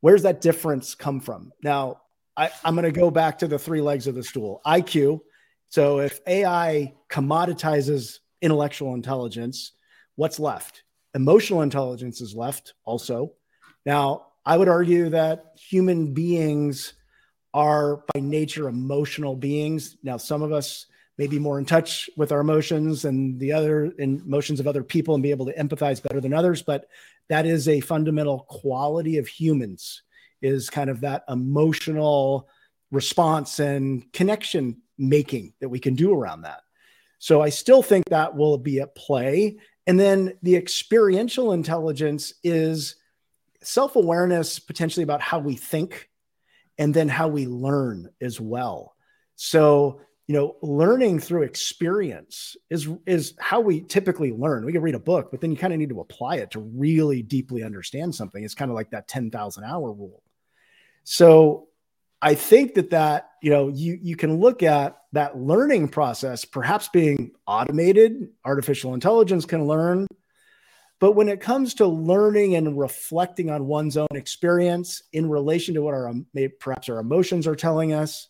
Where's 0.00 0.22
that 0.22 0.40
difference 0.40 0.94
come 0.94 1.20
from? 1.20 1.52
Now, 1.62 2.00
I, 2.36 2.50
I'm 2.64 2.74
going 2.74 2.84
to 2.84 2.92
go 2.92 3.10
back 3.10 3.38
to 3.40 3.48
the 3.48 3.58
three 3.58 3.80
legs 3.80 4.06
of 4.06 4.14
the 4.14 4.22
stool 4.22 4.60
IQ. 4.66 5.20
So, 5.68 6.00
if 6.00 6.20
AI 6.26 6.94
commoditizes 7.10 8.18
intellectual 8.40 8.94
intelligence, 8.94 9.72
what's 10.16 10.40
left? 10.40 10.82
Emotional 11.14 11.62
intelligence 11.62 12.20
is 12.20 12.34
left 12.34 12.74
also. 12.84 13.32
Now, 13.84 14.26
I 14.44 14.56
would 14.56 14.68
argue 14.68 15.10
that 15.10 15.52
human 15.56 16.14
beings 16.14 16.94
are 17.52 18.04
by 18.14 18.20
nature 18.20 18.68
emotional 18.68 19.36
beings. 19.36 19.96
Now, 20.02 20.16
some 20.16 20.42
of 20.42 20.52
us 20.52 20.86
may 21.18 21.26
be 21.26 21.38
more 21.38 21.58
in 21.58 21.66
touch 21.66 22.08
with 22.16 22.32
our 22.32 22.40
emotions 22.40 23.04
and 23.04 23.38
the 23.38 23.52
other 23.52 23.92
emotions 23.98 24.60
of 24.60 24.66
other 24.66 24.82
people 24.82 25.14
and 25.14 25.22
be 25.22 25.30
able 25.30 25.46
to 25.46 25.52
empathize 25.54 26.02
better 26.02 26.20
than 26.20 26.32
others, 26.32 26.62
but 26.62 26.86
that 27.30 27.46
is 27.46 27.68
a 27.68 27.80
fundamental 27.80 28.40
quality 28.40 29.16
of 29.16 29.26
humans 29.26 30.02
is 30.42 30.68
kind 30.68 30.90
of 30.90 31.00
that 31.00 31.24
emotional 31.28 32.48
response 32.90 33.60
and 33.60 34.12
connection 34.12 34.82
making 34.98 35.54
that 35.60 35.68
we 35.68 35.78
can 35.78 35.94
do 35.94 36.12
around 36.12 36.42
that. 36.42 36.60
So 37.20 37.40
I 37.40 37.50
still 37.50 37.82
think 37.82 38.06
that 38.08 38.36
will 38.36 38.58
be 38.58 38.80
at 38.80 38.96
play. 38.96 39.58
And 39.86 39.98
then 39.98 40.34
the 40.42 40.56
experiential 40.56 41.52
intelligence 41.52 42.34
is 42.42 42.96
self 43.62 43.94
awareness 43.94 44.58
potentially 44.58 45.04
about 45.04 45.20
how 45.20 45.38
we 45.38 45.54
think 45.54 46.08
and 46.78 46.92
then 46.92 47.08
how 47.08 47.28
we 47.28 47.46
learn 47.46 48.10
as 48.20 48.40
well. 48.40 48.96
So, 49.36 50.00
you 50.30 50.36
know, 50.36 50.54
learning 50.62 51.18
through 51.18 51.42
experience 51.42 52.56
is 52.70 52.88
is 53.04 53.34
how 53.40 53.58
we 53.58 53.80
typically 53.80 54.30
learn. 54.30 54.64
We 54.64 54.70
can 54.70 54.80
read 54.80 54.94
a 54.94 55.00
book, 55.00 55.32
but 55.32 55.40
then 55.40 55.50
you 55.50 55.56
kind 55.56 55.72
of 55.72 55.80
need 55.80 55.88
to 55.88 55.98
apply 55.98 56.36
it 56.36 56.52
to 56.52 56.60
really 56.60 57.20
deeply 57.20 57.64
understand 57.64 58.14
something. 58.14 58.44
It's 58.44 58.54
kind 58.54 58.70
of 58.70 58.76
like 58.76 58.90
that 58.90 59.08
10,000 59.08 59.64
hour 59.64 59.92
rule. 59.92 60.22
So, 61.02 61.66
I 62.22 62.36
think 62.36 62.74
that 62.74 62.90
that, 62.90 63.30
you 63.42 63.50
know, 63.50 63.70
you 63.70 63.98
you 64.00 64.14
can 64.14 64.38
look 64.38 64.62
at 64.62 64.98
that 65.14 65.36
learning 65.36 65.88
process 65.88 66.44
perhaps 66.44 66.86
being 66.86 67.32
automated, 67.48 68.28
artificial 68.44 68.94
intelligence 68.94 69.44
can 69.44 69.66
learn. 69.66 70.06
But 71.00 71.16
when 71.16 71.28
it 71.28 71.40
comes 71.40 71.74
to 71.74 71.88
learning 71.88 72.54
and 72.54 72.78
reflecting 72.78 73.50
on 73.50 73.66
one's 73.66 73.96
own 73.96 74.06
experience 74.14 75.02
in 75.12 75.28
relation 75.28 75.74
to 75.74 75.82
what 75.82 75.94
our 75.94 76.08
um, 76.08 76.26
perhaps 76.60 76.88
our 76.88 77.00
emotions 77.00 77.48
are 77.48 77.56
telling 77.56 77.92
us, 77.92 78.28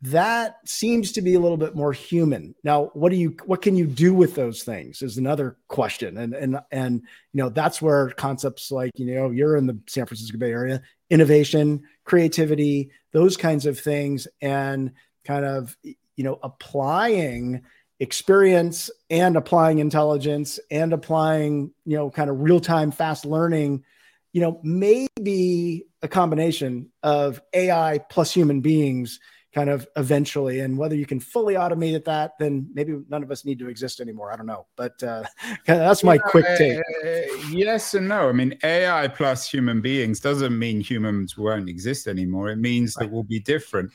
that 0.00 0.56
seems 0.64 1.12
to 1.12 1.22
be 1.22 1.34
a 1.34 1.40
little 1.40 1.56
bit 1.56 1.74
more 1.74 1.92
human. 1.92 2.54
Now, 2.62 2.90
what 2.94 3.10
do 3.10 3.16
you 3.16 3.36
what 3.46 3.62
can 3.62 3.76
you 3.76 3.86
do 3.86 4.14
with 4.14 4.36
those 4.36 4.62
things 4.62 5.02
is 5.02 5.18
another 5.18 5.56
question. 5.66 6.16
And 6.16 6.34
and 6.34 6.60
and 6.70 7.02
you 7.32 7.42
know, 7.42 7.48
that's 7.48 7.82
where 7.82 8.10
concepts 8.10 8.70
like, 8.70 8.92
you 8.96 9.14
know, 9.14 9.30
you're 9.30 9.56
in 9.56 9.66
the 9.66 9.78
San 9.88 10.06
Francisco 10.06 10.38
Bay 10.38 10.52
Area, 10.52 10.82
innovation, 11.10 11.82
creativity, 12.04 12.90
those 13.12 13.36
kinds 13.36 13.66
of 13.66 13.78
things 13.78 14.28
and 14.40 14.92
kind 15.24 15.44
of 15.44 15.76
you 15.82 16.24
know, 16.24 16.38
applying 16.42 17.62
experience 18.00 18.90
and 19.08 19.36
applying 19.36 19.78
intelligence 19.78 20.58
and 20.70 20.92
applying, 20.92 21.72
you 21.84 21.96
know, 21.96 22.10
kind 22.10 22.28
of 22.28 22.40
real-time 22.40 22.90
fast 22.90 23.24
learning, 23.24 23.84
you 24.32 24.40
know, 24.40 24.60
maybe 24.62 25.84
a 26.02 26.08
combination 26.08 26.90
of 27.02 27.40
AI 27.54 27.98
plus 28.10 28.32
human 28.32 28.60
beings 28.60 29.20
kind 29.54 29.70
of 29.70 29.86
eventually. 29.96 30.60
And 30.60 30.76
whether 30.76 30.94
you 30.94 31.06
can 31.06 31.20
fully 31.20 31.54
automate 31.54 32.04
that, 32.04 32.32
then 32.38 32.68
maybe 32.72 32.98
none 33.08 33.22
of 33.22 33.30
us 33.30 33.44
need 33.44 33.58
to 33.60 33.68
exist 33.68 34.00
anymore. 34.00 34.32
I 34.32 34.36
don't 34.36 34.46
know, 34.46 34.66
but 34.76 35.02
uh, 35.02 35.24
that's 35.66 36.04
my 36.04 36.14
yeah, 36.14 36.20
quick 36.20 36.46
take. 36.56 36.78
Uh, 36.78 37.48
yes 37.50 37.94
and 37.94 38.08
no. 38.08 38.28
I 38.28 38.32
mean, 38.32 38.58
AI 38.62 39.08
plus 39.08 39.48
human 39.48 39.80
beings 39.80 40.20
doesn't 40.20 40.58
mean 40.58 40.80
humans 40.80 41.36
won't 41.36 41.68
exist 41.68 42.06
anymore. 42.06 42.50
It 42.50 42.58
means 42.58 42.96
right. 42.96 43.06
that 43.06 43.12
we'll 43.12 43.22
be 43.22 43.40
different. 43.40 43.90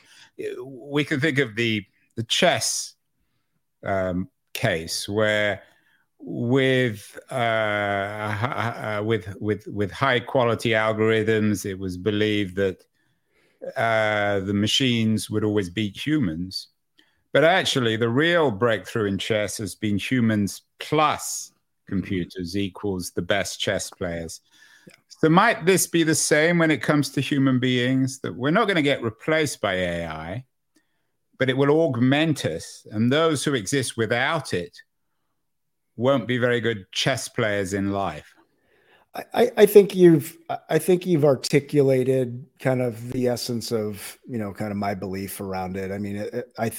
We 0.64 1.04
can 1.04 1.20
think 1.20 1.40
of 1.40 1.56
the 1.56 1.86
the 2.16 2.24
chess 2.24 2.94
um, 3.84 4.30
case 4.54 5.10
where 5.10 5.64
with 6.20 7.20
uh, 7.32 7.36
uh, 7.36 9.02
with 9.04 9.36
with 9.40 9.68
with 9.68 9.92
high 9.92 10.20
quality 10.20 10.70
algorithms, 10.70 11.66
it 11.66 11.78
was 11.78 11.98
believed 11.98 12.56
that 12.56 12.84
uh, 13.76 14.40
the 14.40 14.54
machines 14.54 15.30
would 15.30 15.44
always 15.44 15.70
beat 15.70 15.96
humans. 15.96 16.68
But 17.32 17.44
actually, 17.44 17.96
the 17.96 18.10
real 18.10 18.52
breakthrough 18.52 19.06
in 19.06 19.18
chess 19.18 19.58
has 19.58 19.74
been 19.74 19.98
humans 19.98 20.64
plus 20.80 21.52
computers 21.88 22.56
equals 22.56 23.12
the 23.12 23.22
best 23.22 23.60
chess 23.60 23.90
players. 23.90 24.42
So, 25.08 25.30
might 25.30 25.66
this 25.66 25.88
be 25.88 26.04
the 26.04 26.16
same 26.16 26.58
when 26.58 26.70
it 26.70 26.82
comes 26.82 27.10
to 27.12 27.22
human 27.22 27.60
beings? 27.60 28.20
That 28.20 28.36
we're 28.36 28.52
not 28.52 28.66
going 28.66 28.76
to 28.76 28.82
get 28.82 29.02
replaced 29.02 29.62
by 29.62 29.76
AI, 29.76 30.46
but 31.40 31.50
it 31.50 31.58
will 31.58 31.72
augment 31.72 32.46
us. 32.46 32.86
And 32.92 33.12
those 33.12 33.44
who 33.44 33.54
exist 33.54 33.98
without 33.98 34.54
it 34.54 34.78
won't 35.96 36.28
be 36.28 36.38
very 36.38 36.60
good 36.60 36.86
chess 36.92 37.28
players 37.28 37.74
in 37.74 37.92
life. 37.92 38.33
I, 39.16 39.52
I 39.58 39.66
think 39.68 39.96
you've 39.96 40.36
I 40.70 40.80
think 40.80 41.06
you've 41.06 41.26
articulated 41.26 42.48
kind 42.60 42.82
of 42.82 43.12
the 43.12 43.28
essence 43.28 43.72
of 43.72 44.18
you 44.28 44.40
know 44.40 44.54
kind 44.54 44.72
of 44.72 44.78
my 44.78 44.96
belief 44.96 45.40
around 45.40 45.78
it. 45.78 45.92
I 45.92 46.00
mean, 46.00 46.16
it, 46.16 46.52
I 46.58 46.72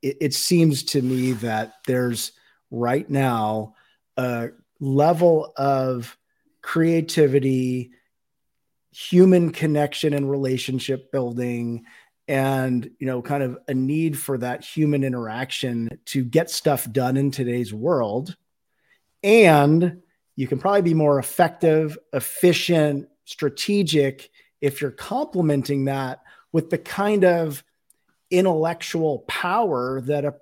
it, 0.00 0.16
it 0.20 0.34
seems 0.34 0.84
to 0.84 1.02
me 1.02 1.32
that 1.32 1.74
there's 1.86 2.32
right 2.70 3.08
now 3.10 3.74
a 4.16 4.50
level 4.78 5.52
of 5.56 6.16
creativity, 6.62 7.90
human 8.92 9.50
connection 9.50 10.14
and 10.14 10.30
relationship 10.30 11.10
building 11.10 11.86
and 12.28 12.88
you 13.00 13.06
know 13.08 13.20
kind 13.20 13.42
of 13.42 13.58
a 13.66 13.74
need 13.74 14.16
for 14.16 14.38
that 14.38 14.64
human 14.64 15.02
interaction 15.02 15.88
to 16.04 16.22
get 16.24 16.50
stuff 16.50 16.88
done 16.92 17.16
in 17.16 17.32
today's 17.32 17.74
world 17.74 18.36
and 19.24 20.00
you 20.40 20.46
can 20.46 20.58
probably 20.58 20.80
be 20.80 20.94
more 20.94 21.18
effective 21.18 21.98
efficient 22.14 23.06
strategic 23.26 24.30
if 24.62 24.80
you're 24.80 24.90
complementing 24.90 25.84
that 25.84 26.22
with 26.50 26.70
the 26.70 26.78
kind 26.78 27.26
of 27.26 27.62
intellectual 28.30 29.18
power 29.28 30.00
that 30.00 30.24
a 30.24 30.34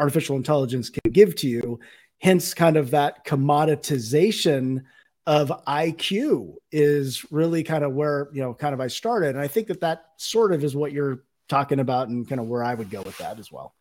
artificial 0.00 0.34
intelligence 0.34 0.90
can 0.90 1.12
give 1.12 1.36
to 1.36 1.46
you 1.46 1.78
hence 2.18 2.52
kind 2.52 2.76
of 2.76 2.90
that 2.90 3.24
commoditization 3.24 4.82
of 5.24 5.52
IQ 5.68 6.54
is 6.72 7.24
really 7.30 7.62
kind 7.62 7.84
of 7.84 7.92
where 7.92 8.28
you 8.32 8.42
know 8.42 8.54
kind 8.54 8.74
of 8.74 8.80
I 8.80 8.88
started 8.88 9.36
and 9.36 9.38
I 9.38 9.46
think 9.46 9.68
that 9.68 9.82
that 9.82 10.06
sort 10.16 10.52
of 10.52 10.64
is 10.64 10.74
what 10.74 10.90
you're 10.90 11.22
talking 11.48 11.78
about 11.78 12.08
and 12.08 12.28
kind 12.28 12.40
of 12.40 12.48
where 12.48 12.64
I 12.64 12.74
would 12.74 12.90
go 12.90 13.02
with 13.02 13.18
that 13.18 13.38
as 13.38 13.52
well. 13.52 13.72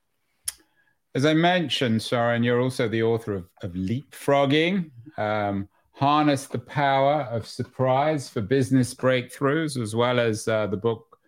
As 1.15 1.25
I 1.25 1.35
mentioned, 1.35 2.01
Soren, 2.01 2.41
you're 2.41 2.59
also 2.59 2.87
the 2.87 3.03
author 3.03 3.33
of, 3.33 3.45
of 3.61 3.73
Leapfrogging, 3.73 4.89
um, 5.17 5.69
Harness 5.91 6.47
the 6.47 6.57
Power 6.57 7.27
of 7.29 7.45
Surprise 7.45 8.27
for 8.27 8.41
Business 8.41 8.95
Breakthroughs, 8.95 9.79
as 9.79 9.95
well 9.95 10.19
as 10.19 10.47
uh, 10.47 10.65
the 10.65 10.77
book 10.77 11.19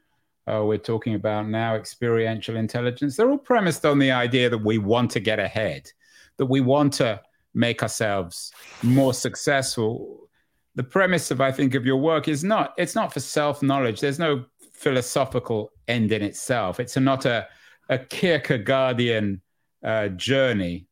uh, 0.52 0.64
we're 0.66 0.80
talking 0.80 1.14
about 1.14 1.48
now, 1.48 1.76
Experiential 1.76 2.56
Intelligence. 2.56 3.16
They're 3.16 3.30
all 3.30 3.38
premised 3.38 3.86
on 3.86 4.00
the 4.00 4.10
idea 4.10 4.50
that 4.50 4.58
we 4.58 4.80
want 4.80 5.12
to 5.12 5.20
get 5.20 5.40
ahead, 5.40 5.92
that 6.38 6.48
we 6.48 6.62
want 6.62 6.94
to 6.94 7.22
make 7.54 7.84
ourselves 7.84 8.52
more 8.82 9.14
successful. 9.14 10.30
The 10.74 10.84
premise 10.84 11.30
of, 11.30 11.42
I 11.42 11.52
think, 11.52 11.76
of 11.76 11.86
your 11.86 11.98
work 11.98 12.28
is 12.28 12.44
not, 12.44 12.74
it's 12.80 12.96
not 12.96 13.14
for 13.14 13.20
self-knowledge. 13.20 14.02
There's 14.02 14.18
no 14.18 14.46
philosophical 14.74 15.70
end 15.88 16.12
in 16.12 16.24
itself. 16.24 16.80
It's 16.80 16.98
not 16.98 17.26
a, 17.26 17.48
a 17.90 18.00
Kierkegaardian 18.00 19.42
uh, 19.84 20.10
journey. 20.10 20.88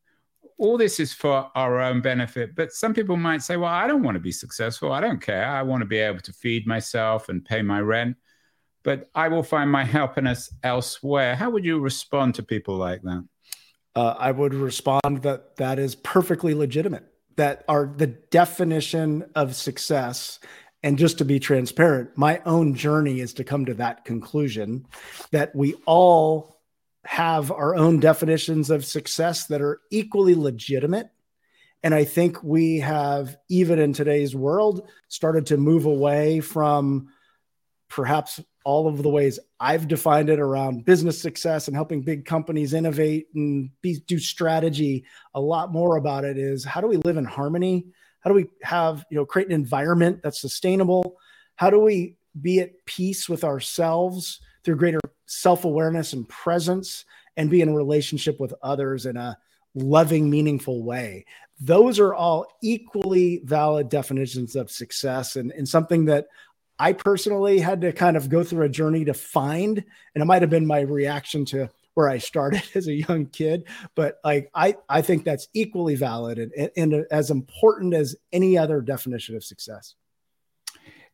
All 0.58 0.78
this 0.78 1.00
is 1.00 1.14
for 1.14 1.50
our 1.56 1.82
own 1.82 2.02
benefit. 2.02 2.56
But 2.56 2.72
some 2.72 2.94
people 2.94 3.18
might 3.18 3.42
say, 3.42 3.58
well, 3.58 3.72
I 3.72 3.88
don't 3.88 4.04
want 4.04 4.16
to 4.16 4.22
be 4.22 4.32
successful. 4.32 4.92
I 4.92 5.02
don't 5.02 5.22
care. 5.22 5.46
I 5.46 5.64
want 5.64 5.82
to 5.82 5.86
be 5.86 5.98
able 5.98 6.22
to 6.22 6.34
feed 6.34 6.68
myself 6.68 7.30
and 7.30 7.44
pay 7.44 7.62
my 7.62 7.82
rent. 7.82 8.16
But 8.84 9.10
I 9.16 9.30
will 9.30 9.44
find 9.44 9.72
my 9.72 9.84
happiness 9.84 10.54
elsewhere. 10.62 11.36
How 11.36 11.50
would 11.50 11.66
you 11.66 11.80
respond 11.80 12.36
to 12.36 12.44
people 12.44 12.76
like 12.76 13.02
that? 13.02 13.28
Uh, 13.96 14.16
I 14.18 14.32
would 14.32 14.54
respond 14.54 15.22
that 15.24 15.56
that 15.58 15.80
is 15.80 15.96
perfectly 15.96 16.54
legitimate. 16.54 17.06
that 17.36 17.64
are 17.68 17.92
the 17.98 18.08
definition 18.08 19.26
of 19.36 19.56
success. 19.56 20.40
And 20.84 20.98
just 20.98 21.18
to 21.20 21.26
be 21.26 21.40
transparent, 21.40 22.18
my 22.18 22.42
own 22.46 22.76
journey 22.76 23.22
is 23.22 23.34
to 23.36 23.44
come 23.44 23.66
to 23.66 23.74
that 23.76 24.04
conclusion 24.06 24.86
that 25.32 25.56
we 25.56 25.76
all 25.86 26.53
have 27.06 27.52
our 27.52 27.76
own 27.76 28.00
definitions 28.00 28.70
of 28.70 28.86
success 28.86 29.48
that 29.48 29.62
are 29.62 29.82
equally 29.92 30.36
legitimate. 30.36 31.10
And 31.84 31.94
I 31.94 32.06
think 32.06 32.42
we 32.42 32.80
have, 32.80 33.36
even 33.50 33.78
in 33.80 33.92
today's 33.92 34.36
world, 34.36 34.88
started 35.10 35.48
to 35.48 35.58
move 35.58 35.86
away 35.86 36.40
from 36.40 37.10
perhaps 37.90 38.40
all 38.66 38.88
of 38.88 39.04
the 39.04 39.10
ways 39.10 39.40
I've 39.60 39.90
defined 39.90 40.30
it 40.30 40.40
around 40.40 40.86
business 40.86 41.22
success 41.22 41.68
and 41.68 41.76
helping 41.76 42.02
big 42.02 42.26
companies 42.26 42.74
innovate 42.74 43.28
and 43.36 43.70
be, 43.82 44.00
do 44.08 44.18
strategy. 44.18 45.06
A 45.36 45.42
lot 45.42 45.74
more 45.74 45.98
about 45.98 46.24
it 46.24 46.38
is 46.38 46.64
how 46.64 46.80
do 46.80 46.88
we 46.88 46.98
live 46.98 47.18
in 47.18 47.26
harmony? 47.26 47.86
How 48.22 48.30
do 48.30 48.36
we 48.36 48.46
have, 48.62 49.06
you 49.12 49.18
know, 49.18 49.26
create 49.26 49.50
an 49.50 49.54
environment 49.54 50.22
that's 50.24 50.40
sustainable? 50.40 51.18
How 51.56 51.70
do 51.70 51.80
we 51.80 52.16
be 52.40 52.62
at 52.62 52.86
peace 52.86 53.28
with 53.28 53.44
ourselves 53.44 54.40
through 54.64 54.78
greater 54.78 55.00
self 55.34 55.66
awareness 55.66 56.14
and 56.14 56.28
presence 56.28 57.06
and 57.36 57.50
be 57.50 57.62
in 57.62 57.70
a 57.70 57.76
relationship 57.76 58.40
with 58.40 58.54
others 58.62 59.06
in 59.06 59.18
a 59.18 59.38
loving, 59.76 60.30
meaningful 60.30 60.84
way? 60.84 61.26
Those 61.60 62.00
are 62.00 62.14
all 62.14 62.48
equally 62.62 63.42
valid 63.44 63.90
definitions 63.90 64.56
of 64.56 64.72
success 64.72 65.36
and, 65.36 65.52
and 65.52 65.68
something 65.68 66.06
that 66.06 66.28
I 66.80 66.94
personally 66.94 67.60
had 67.60 67.82
to 67.82 67.94
kind 67.94 68.18
of 68.18 68.30
go 68.30 68.44
through 68.44 68.66
a 68.66 68.70
journey 68.70 69.06
to 69.06 69.14
find, 69.14 69.78
and 69.78 70.22
it 70.22 70.26
might 70.26 70.42
have 70.42 70.50
been 70.50 70.66
my 70.66 70.82
reaction 70.82 71.46
to 71.46 71.70
where 71.94 72.10
I 72.10 72.18
started 72.18 72.64
as 72.76 72.88
a 72.88 72.94
young 72.94 73.28
kid, 73.28 73.66
but 73.96 74.20
like 74.24 74.50
I, 74.54 74.76
I 74.90 75.02
think 75.02 75.24
that's 75.24 75.48
equally 75.54 75.96
valid 75.96 76.40
and, 76.40 76.72
and 76.76 77.06
as 77.12 77.30
important 77.30 77.94
as 77.94 78.16
any 78.32 78.58
other 78.58 78.82
definition 78.82 79.36
of 79.36 79.44
success. 79.44 79.96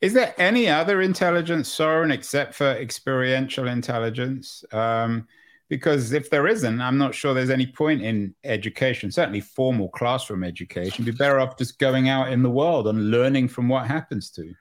Is 0.01 0.13
there 0.13 0.33
any 0.37 0.69
other 0.69 1.01
intelligence, 1.01 1.67
Soren, 1.67 2.11
except 2.11 2.53
for 2.55 2.67
experiential 2.67 3.67
intelligence? 3.67 4.63
Um, 4.71 5.27
because 5.67 6.13
if 6.13 6.29
there 6.29 6.47
isn't, 6.47 6.81
I'm 6.81 6.97
not 6.97 7.13
sure 7.13 7.33
there's 7.33 7.49
any 7.49 7.67
point 7.67 8.01
in 8.01 8.33
education, 8.43 9.11
certainly 9.11 9.41
formal 9.41 9.89
classroom 9.89 10.43
education. 10.43 11.05
Be 11.05 11.11
better 11.11 11.39
off 11.39 11.57
just 11.57 11.79
going 11.79 12.09
out 12.09 12.31
in 12.31 12.41
the 12.41 12.49
world 12.49 12.87
and 12.87 13.11
learning 13.11 13.49
from 13.49 13.67
what 13.67 13.85
happens 13.87 14.29
to 14.31 14.45
you. 14.45 14.55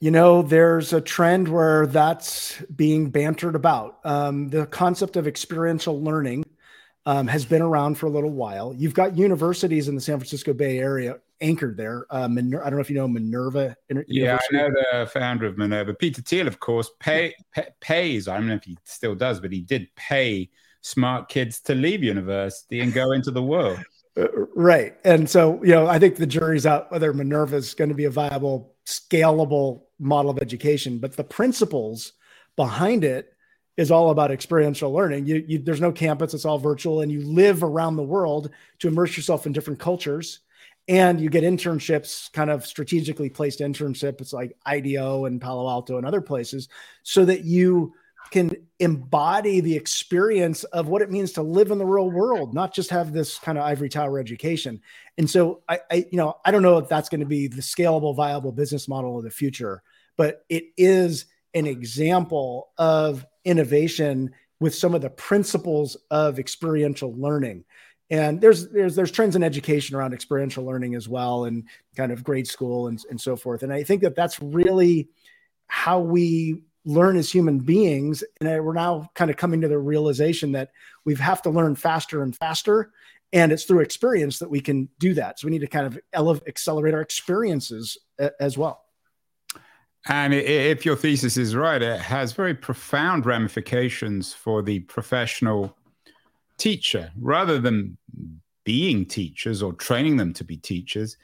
You 0.00 0.10
know, 0.10 0.42
there's 0.42 0.92
a 0.92 1.00
trend 1.00 1.48
where 1.48 1.86
that's 1.86 2.60
being 2.76 3.08
bantered 3.08 3.54
about. 3.54 3.98
Um, 4.04 4.48
the 4.48 4.66
concept 4.66 5.16
of 5.16 5.26
experiential 5.26 6.02
learning 6.02 6.44
um, 7.06 7.26
has 7.26 7.44
been 7.44 7.62
around 7.62 7.96
for 7.96 8.06
a 8.06 8.10
little 8.10 8.30
while. 8.30 8.74
You've 8.76 8.94
got 8.94 9.16
universities 9.16 9.88
in 9.88 9.94
the 9.94 10.00
San 10.00 10.18
Francisco 10.18 10.52
Bay 10.52 10.78
Area 10.78 11.18
anchored 11.40 11.76
there. 11.76 12.06
Uh, 12.10 12.24
I 12.24 12.28
don't 12.28 12.50
know 12.50 12.78
if 12.78 12.90
you 12.90 12.96
know 12.96 13.08
Minerva. 13.08 13.76
Yeah, 14.06 14.38
I 14.50 14.54
know 14.54 14.68
the 14.70 15.06
founder 15.06 15.46
of 15.46 15.56
Minerva. 15.56 15.94
Peter 15.94 16.22
Thiel, 16.22 16.46
of 16.46 16.60
course, 16.60 16.90
pay, 17.00 17.34
pay, 17.52 17.68
pays. 17.80 18.28
I 18.28 18.36
don't 18.36 18.48
know 18.48 18.54
if 18.54 18.64
he 18.64 18.76
still 18.84 19.14
does, 19.14 19.40
but 19.40 19.52
he 19.52 19.60
did 19.60 19.88
pay 19.96 20.50
smart 20.82 21.28
kids 21.28 21.60
to 21.60 21.74
leave 21.74 22.02
university 22.02 22.80
and 22.80 22.92
go 22.92 23.12
into 23.12 23.30
the 23.30 23.42
world. 23.42 23.78
Uh, 24.16 24.26
right. 24.56 24.96
And 25.04 25.30
so, 25.30 25.62
you 25.62 25.70
know, 25.70 25.86
I 25.86 26.00
think 26.00 26.16
the 26.16 26.26
jury's 26.26 26.66
out 26.66 26.90
whether 26.90 27.12
Minerva 27.12 27.54
is 27.54 27.74
going 27.74 27.90
to 27.90 27.94
be 27.94 28.06
a 28.06 28.10
viable, 28.10 28.74
scalable 28.84 29.82
model 30.00 30.32
of 30.32 30.40
education, 30.40 30.98
but 30.98 31.16
the 31.16 31.22
principles 31.22 32.14
behind 32.56 33.04
it 33.04 33.32
is 33.80 33.90
all 33.90 34.10
about 34.10 34.30
experiential 34.30 34.92
learning. 34.92 35.24
You, 35.24 35.42
you, 35.48 35.58
there's 35.58 35.80
no 35.80 35.90
campus; 35.90 36.34
it's 36.34 36.44
all 36.44 36.58
virtual, 36.58 37.00
and 37.00 37.10
you 37.10 37.22
live 37.22 37.64
around 37.64 37.96
the 37.96 38.02
world 38.02 38.50
to 38.80 38.88
immerse 38.88 39.16
yourself 39.16 39.46
in 39.46 39.52
different 39.52 39.80
cultures. 39.80 40.40
And 40.86 41.18
you 41.18 41.30
get 41.30 41.44
internships, 41.44 42.30
kind 42.32 42.50
of 42.50 42.66
strategically 42.66 43.30
placed 43.30 43.60
internships, 43.60 44.34
like 44.34 44.54
IDEO 44.66 45.24
and 45.24 45.40
Palo 45.40 45.66
Alto 45.66 45.96
and 45.96 46.06
other 46.06 46.20
places, 46.20 46.68
so 47.04 47.24
that 47.24 47.44
you 47.44 47.94
can 48.30 48.50
embody 48.80 49.60
the 49.60 49.76
experience 49.76 50.64
of 50.64 50.88
what 50.88 51.00
it 51.00 51.10
means 51.10 51.32
to 51.32 51.42
live 51.42 51.70
in 51.70 51.78
the 51.78 51.86
real 51.86 52.10
world, 52.10 52.52
not 52.52 52.74
just 52.74 52.90
have 52.90 53.12
this 53.12 53.38
kind 53.38 53.56
of 53.56 53.64
ivory 53.64 53.88
tower 53.88 54.18
education. 54.18 54.80
And 55.16 55.28
so 55.28 55.62
I, 55.68 55.80
I 55.90 56.06
you 56.10 56.18
know, 56.18 56.36
I 56.44 56.50
don't 56.50 56.62
know 56.62 56.76
if 56.76 56.88
that's 56.88 57.08
going 57.08 57.20
to 57.20 57.26
be 57.26 57.46
the 57.46 57.62
scalable, 57.62 58.14
viable 58.14 58.52
business 58.52 58.88
model 58.88 59.16
of 59.16 59.24
the 59.24 59.30
future, 59.30 59.82
but 60.16 60.44
it 60.50 60.64
is 60.76 61.24
an 61.54 61.66
example 61.66 62.70
of 62.78 63.24
innovation 63.44 64.30
with 64.60 64.74
some 64.74 64.94
of 64.94 65.00
the 65.00 65.10
principles 65.10 65.96
of 66.10 66.38
experiential 66.38 67.14
learning. 67.14 67.64
And 68.10 68.40
there's 68.40 68.68
there's 68.68 68.96
there's 68.96 69.12
trends 69.12 69.36
in 69.36 69.44
education 69.44 69.96
around 69.96 70.12
experiential 70.12 70.64
learning 70.64 70.96
as 70.96 71.08
well, 71.08 71.44
and 71.44 71.64
kind 71.96 72.10
of 72.10 72.24
grade 72.24 72.48
school 72.48 72.88
and, 72.88 73.00
and 73.08 73.20
so 73.20 73.36
forth. 73.36 73.62
And 73.62 73.72
I 73.72 73.84
think 73.84 74.02
that 74.02 74.16
that's 74.16 74.40
really 74.42 75.08
how 75.68 76.00
we 76.00 76.62
learn 76.84 77.16
as 77.16 77.30
human 77.30 77.58
beings 77.58 78.24
and 78.40 78.64
we're 78.64 78.72
now 78.72 79.08
kind 79.14 79.30
of 79.30 79.36
coming 79.36 79.60
to 79.60 79.68
the 79.68 79.78
realization 79.78 80.52
that 80.52 80.70
we 81.04 81.14
have 81.14 81.42
to 81.42 81.50
learn 81.50 81.76
faster 81.76 82.22
and 82.22 82.34
faster 82.36 82.90
and 83.32 83.52
it's 83.52 83.64
through 83.64 83.80
experience 83.80 84.38
that 84.38 84.50
we 84.50 84.60
can 84.60 84.88
do 84.98 85.12
that 85.12 85.38
so 85.38 85.46
we 85.46 85.50
need 85.50 85.60
to 85.60 85.66
kind 85.66 85.86
of 85.86 85.98
elevate 86.14 86.48
accelerate 86.48 86.94
our 86.94 87.02
experiences 87.02 87.98
as 88.40 88.56
well 88.56 88.82
and 90.08 90.32
if 90.32 90.84
your 90.84 90.96
thesis 90.96 91.36
is 91.36 91.54
right 91.54 91.82
it 91.82 92.00
has 92.00 92.32
very 92.32 92.54
profound 92.54 93.26
ramifications 93.26 94.32
for 94.32 94.62
the 94.62 94.80
professional 94.80 95.76
teacher 96.56 97.10
rather 97.18 97.58
than 97.58 97.96
being 98.64 99.04
teachers 99.04 99.62
or 99.62 99.72
training 99.74 100.16
them 100.16 100.32
to 100.32 100.44
be 100.44 100.56
teachers 100.56 101.16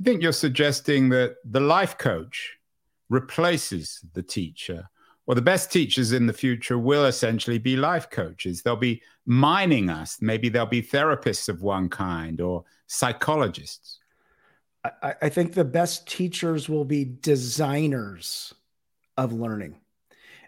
i 0.00 0.04
think 0.04 0.22
you're 0.22 0.32
suggesting 0.32 1.08
that 1.08 1.36
the 1.44 1.60
life 1.60 1.98
coach 1.98 2.56
replaces 3.08 4.00
the 4.14 4.22
teacher 4.22 4.88
well, 5.30 5.36
the 5.36 5.42
best 5.42 5.70
teachers 5.70 6.10
in 6.10 6.26
the 6.26 6.32
future 6.32 6.76
will 6.76 7.04
essentially 7.04 7.58
be 7.58 7.76
life 7.76 8.10
coaches. 8.10 8.62
They'll 8.62 8.74
be 8.74 9.00
mining 9.26 9.88
us. 9.88 10.18
Maybe 10.20 10.48
they'll 10.48 10.66
be 10.66 10.82
therapists 10.82 11.48
of 11.48 11.62
one 11.62 11.88
kind 11.88 12.40
or 12.40 12.64
psychologists. 12.88 13.99
I, 14.84 15.14
I 15.22 15.28
think 15.28 15.52
the 15.52 15.64
best 15.64 16.08
teachers 16.08 16.68
will 16.68 16.84
be 16.84 17.04
designers 17.04 18.54
of 19.16 19.32
learning, 19.32 19.80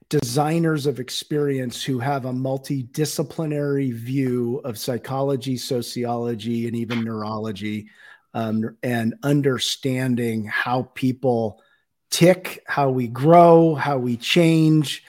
designers 0.09 0.87
of 0.87 1.01
experience 1.01 1.83
who 1.83 1.99
have 1.99 2.25
a 2.25 2.33
multidisciplinary 2.33 3.93
view 3.93 4.61
of 4.65 4.79
psychology, 4.79 5.57
sociology, 5.57 6.67
and 6.67 6.77
even 6.77 7.05
neurology, 7.05 7.89
um, 8.35 8.77
and 8.83 9.15
understanding 9.23 10.45
how 10.45 10.91
people 10.95 11.63
tick, 12.11 12.63
how 12.67 12.91
we 12.91 13.09
grow, 13.09 13.75
how 13.75 13.99
we 13.99 14.17
change, 14.17 15.03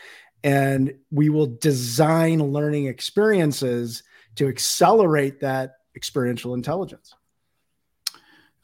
and 0.44 0.94
we 1.12 1.30
will 1.30 1.48
design 1.48 2.40
learning 2.40 2.88
experiences 2.88 4.04
to 4.36 4.48
accelerate 4.48 5.40
that 5.40 5.76
experiential 5.96 6.54
intelligence. 6.54 7.14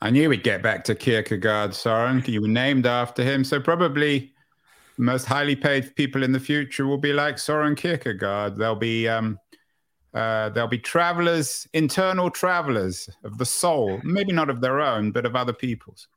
I 0.01 0.09
knew 0.09 0.29
we'd 0.29 0.43
get 0.43 0.63
back 0.63 0.83
to 0.85 0.95
Kierkegaard, 0.95 1.73
Soren. 1.73 2.23
You 2.25 2.41
were 2.41 2.47
named 2.47 2.85
after 2.85 3.23
him. 3.23 3.43
So 3.43 3.59
probably 3.59 4.33
most 4.97 5.25
highly 5.25 5.55
paid 5.55 5.95
people 5.95 6.23
in 6.23 6.31
the 6.31 6.39
future 6.39 6.87
will 6.87 6.97
be 6.97 7.13
like 7.13 7.37
Soren 7.37 7.75
Kierkegaard. 7.75 8.57
They'll 8.57 8.75
be 8.75 9.07
um, 9.07 9.39
uh, 10.13 10.49
they'll 10.49 10.67
be 10.67 10.79
travelers, 10.79 11.67
internal 11.73 12.31
travelers 12.31 13.09
of 13.23 13.37
the 13.37 13.45
soul, 13.45 13.99
maybe 14.03 14.31
not 14.31 14.49
of 14.49 14.61
their 14.61 14.79
own, 14.79 15.11
but 15.11 15.25
of 15.25 15.35
other 15.35 15.53
people's. 15.53 16.07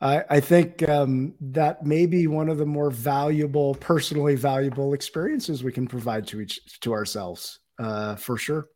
I, 0.00 0.24
I 0.28 0.40
think 0.40 0.86
um, 0.88 1.34
that 1.40 1.84
may 1.84 2.06
be 2.06 2.26
one 2.26 2.48
of 2.48 2.58
the 2.58 2.66
more 2.66 2.90
valuable, 2.90 3.74
personally 3.76 4.36
valuable 4.36 4.92
experiences 4.92 5.64
we 5.64 5.72
can 5.72 5.86
provide 5.86 6.26
to 6.28 6.40
each 6.40 6.80
to 6.80 6.92
ourselves, 6.92 7.60
uh, 7.78 8.16
for 8.16 8.36
sure. 8.36 8.68